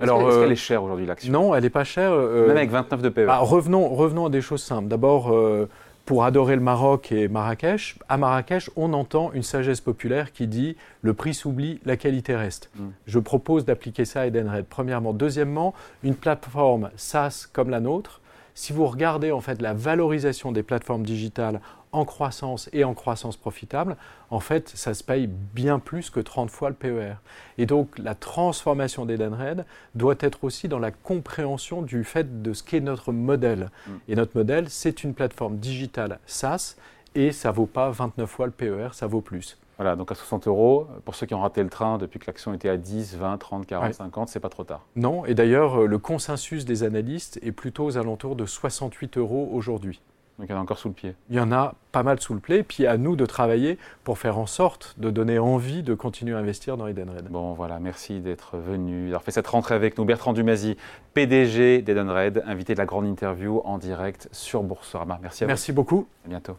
Alors, 0.00 0.28
est-ce 0.28 0.40
qu'elle 0.40 0.52
est, 0.52 0.56
chère 0.56 0.82
aujourd'hui 0.82 1.06
l'action? 1.06 1.32
Non, 1.32 1.54
elle 1.54 1.62
n'est 1.62 1.70
pas 1.70 1.84
chère. 1.84 2.12
Euh, 2.12 2.48
Même 2.48 2.56
avec 2.56 2.70
29 2.70 3.02
de 3.02 3.08
PE. 3.08 3.26
Bah, 3.26 3.38
revenons, 3.38 3.88
revenons 3.88 4.26
à 4.26 4.30
des 4.30 4.40
choses 4.40 4.62
simples. 4.62 4.88
D'abord, 4.88 5.32
euh, 5.32 5.68
pour 6.04 6.24
adorer 6.24 6.54
le 6.56 6.60
Maroc 6.60 7.12
et 7.12 7.28
Marrakech, 7.28 7.98
à 8.08 8.16
Marrakech, 8.16 8.70
on 8.76 8.92
entend 8.92 9.32
une 9.32 9.42
sagesse 9.42 9.80
populaire 9.80 10.32
qui 10.32 10.46
dit 10.46 10.76
le 11.02 11.14
prix 11.14 11.34
s'oublie, 11.34 11.80
la 11.84 11.96
qualité 11.96 12.36
reste. 12.36 12.70
Mm. 12.76 12.84
Je 13.06 13.18
propose 13.18 13.64
d'appliquer 13.64 14.04
ça 14.04 14.22
à 14.22 14.26
Edenred. 14.26 14.66
Premièrement. 14.68 15.12
Deuxièmement, 15.12 15.74
une 16.02 16.14
plateforme 16.14 16.90
SaaS 16.96 17.46
comme 17.52 17.70
la 17.70 17.80
nôtre. 17.80 18.20
Si 18.54 18.72
vous 18.72 18.86
regardez 18.86 19.32
en 19.32 19.40
fait 19.40 19.60
la 19.60 19.74
valorisation 19.74 20.52
des 20.52 20.62
plateformes 20.62 21.04
digitales 21.04 21.60
en 21.90 22.04
croissance 22.04 22.68
et 22.72 22.84
en 22.84 22.94
croissance 22.94 23.36
profitable, 23.36 23.96
en 24.30 24.40
fait, 24.40 24.68
ça 24.68 24.94
se 24.94 25.02
paye 25.04 25.26
bien 25.28 25.78
plus 25.78 26.10
que 26.10 26.20
30 26.20 26.50
fois 26.50 26.68
le 26.68 26.74
PER. 26.74 27.14
Et 27.58 27.66
donc, 27.66 27.98
la 27.98 28.14
transformation 28.14 29.06
d'Edenred 29.06 29.64
doit 29.94 30.16
être 30.20 30.44
aussi 30.44 30.68
dans 30.68 30.78
la 30.78 30.90
compréhension 30.90 31.82
du 31.82 32.04
fait 32.04 32.42
de 32.42 32.52
ce 32.52 32.62
qu'est 32.62 32.80
notre 32.80 33.12
modèle. 33.12 33.70
Mm. 33.86 33.92
Et 34.08 34.14
notre 34.16 34.36
modèle, 34.36 34.70
c'est 34.70 35.04
une 35.04 35.14
plateforme 35.14 35.58
digitale 35.58 36.18
SaaS 36.26 36.76
et 37.14 37.32
ça 37.32 37.50
ne 37.50 37.54
vaut 37.54 37.66
pas 37.66 37.90
29 37.90 38.28
fois 38.28 38.46
le 38.46 38.52
PER, 38.52 38.88
ça 38.92 39.06
vaut 39.06 39.20
plus. 39.20 39.56
Voilà, 39.76 39.96
donc 39.96 40.10
à 40.12 40.14
60 40.14 40.46
euros, 40.46 40.86
pour 41.04 41.14
ceux 41.14 41.26
qui 41.26 41.34
ont 41.34 41.40
raté 41.40 41.62
le 41.62 41.68
train 41.68 41.98
depuis 41.98 42.18
que 42.18 42.26
l'action 42.26 42.54
était 42.54 42.68
à 42.68 42.76
10, 42.76 43.16
20, 43.16 43.38
30, 43.38 43.66
40, 43.66 43.94
50, 43.94 44.28
c'est 44.28 44.40
pas 44.40 44.48
trop 44.48 44.64
tard. 44.64 44.82
Non, 44.96 45.24
et 45.24 45.34
d'ailleurs, 45.34 45.82
euh, 45.82 45.86
le 45.86 45.98
consensus 45.98 46.64
des 46.64 46.84
analystes 46.84 47.38
est 47.42 47.52
plutôt 47.52 47.84
aux 47.84 47.98
alentours 47.98 48.36
de 48.36 48.46
68 48.46 49.18
euros 49.18 49.50
aujourd'hui. 49.52 50.00
Donc 50.38 50.48
il 50.48 50.52
y 50.52 50.54
en 50.54 50.58
a 50.58 50.62
encore 50.62 50.78
sous 50.78 50.88
le 50.88 50.94
pied. 50.94 51.14
Il 51.30 51.36
y 51.36 51.40
en 51.40 51.52
a 51.52 51.74
pas 51.92 52.02
mal 52.02 52.20
sous 52.20 52.34
le 52.34 52.40
pied, 52.40 52.64
puis 52.64 52.86
à 52.86 52.96
nous 52.96 53.14
de 53.14 53.24
travailler 53.24 53.78
pour 54.02 54.18
faire 54.18 54.36
en 54.38 54.46
sorte 54.46 54.94
de 54.98 55.10
donner 55.10 55.38
envie 55.38 55.82
de 55.84 55.94
continuer 55.94 56.34
à 56.34 56.38
investir 56.38 56.76
dans 56.76 56.88
Edenred. 56.88 57.28
Bon 57.28 57.52
voilà, 57.52 57.78
merci 57.78 58.18
d'être 58.18 58.56
venu, 58.56 59.04
d'avoir 59.06 59.22
fait 59.22 59.30
cette 59.30 59.46
rentrée 59.46 59.76
avec 59.76 59.96
nous. 59.96 60.04
Bertrand 60.04 60.32
Dumazy, 60.32 60.76
PDG 61.14 61.82
d'Edenred, 61.82 62.42
invité 62.46 62.74
de 62.74 62.78
la 62.78 62.86
grande 62.86 63.06
interview 63.06 63.62
en 63.64 63.78
direct 63.78 64.28
sur 64.32 64.64
Boursorama. 64.64 65.20
Merci 65.22 65.44
à 65.44 65.46
vous. 65.46 65.50
Merci 65.50 65.72
beaucoup. 65.72 66.08
À 66.24 66.28
bientôt. 66.28 66.56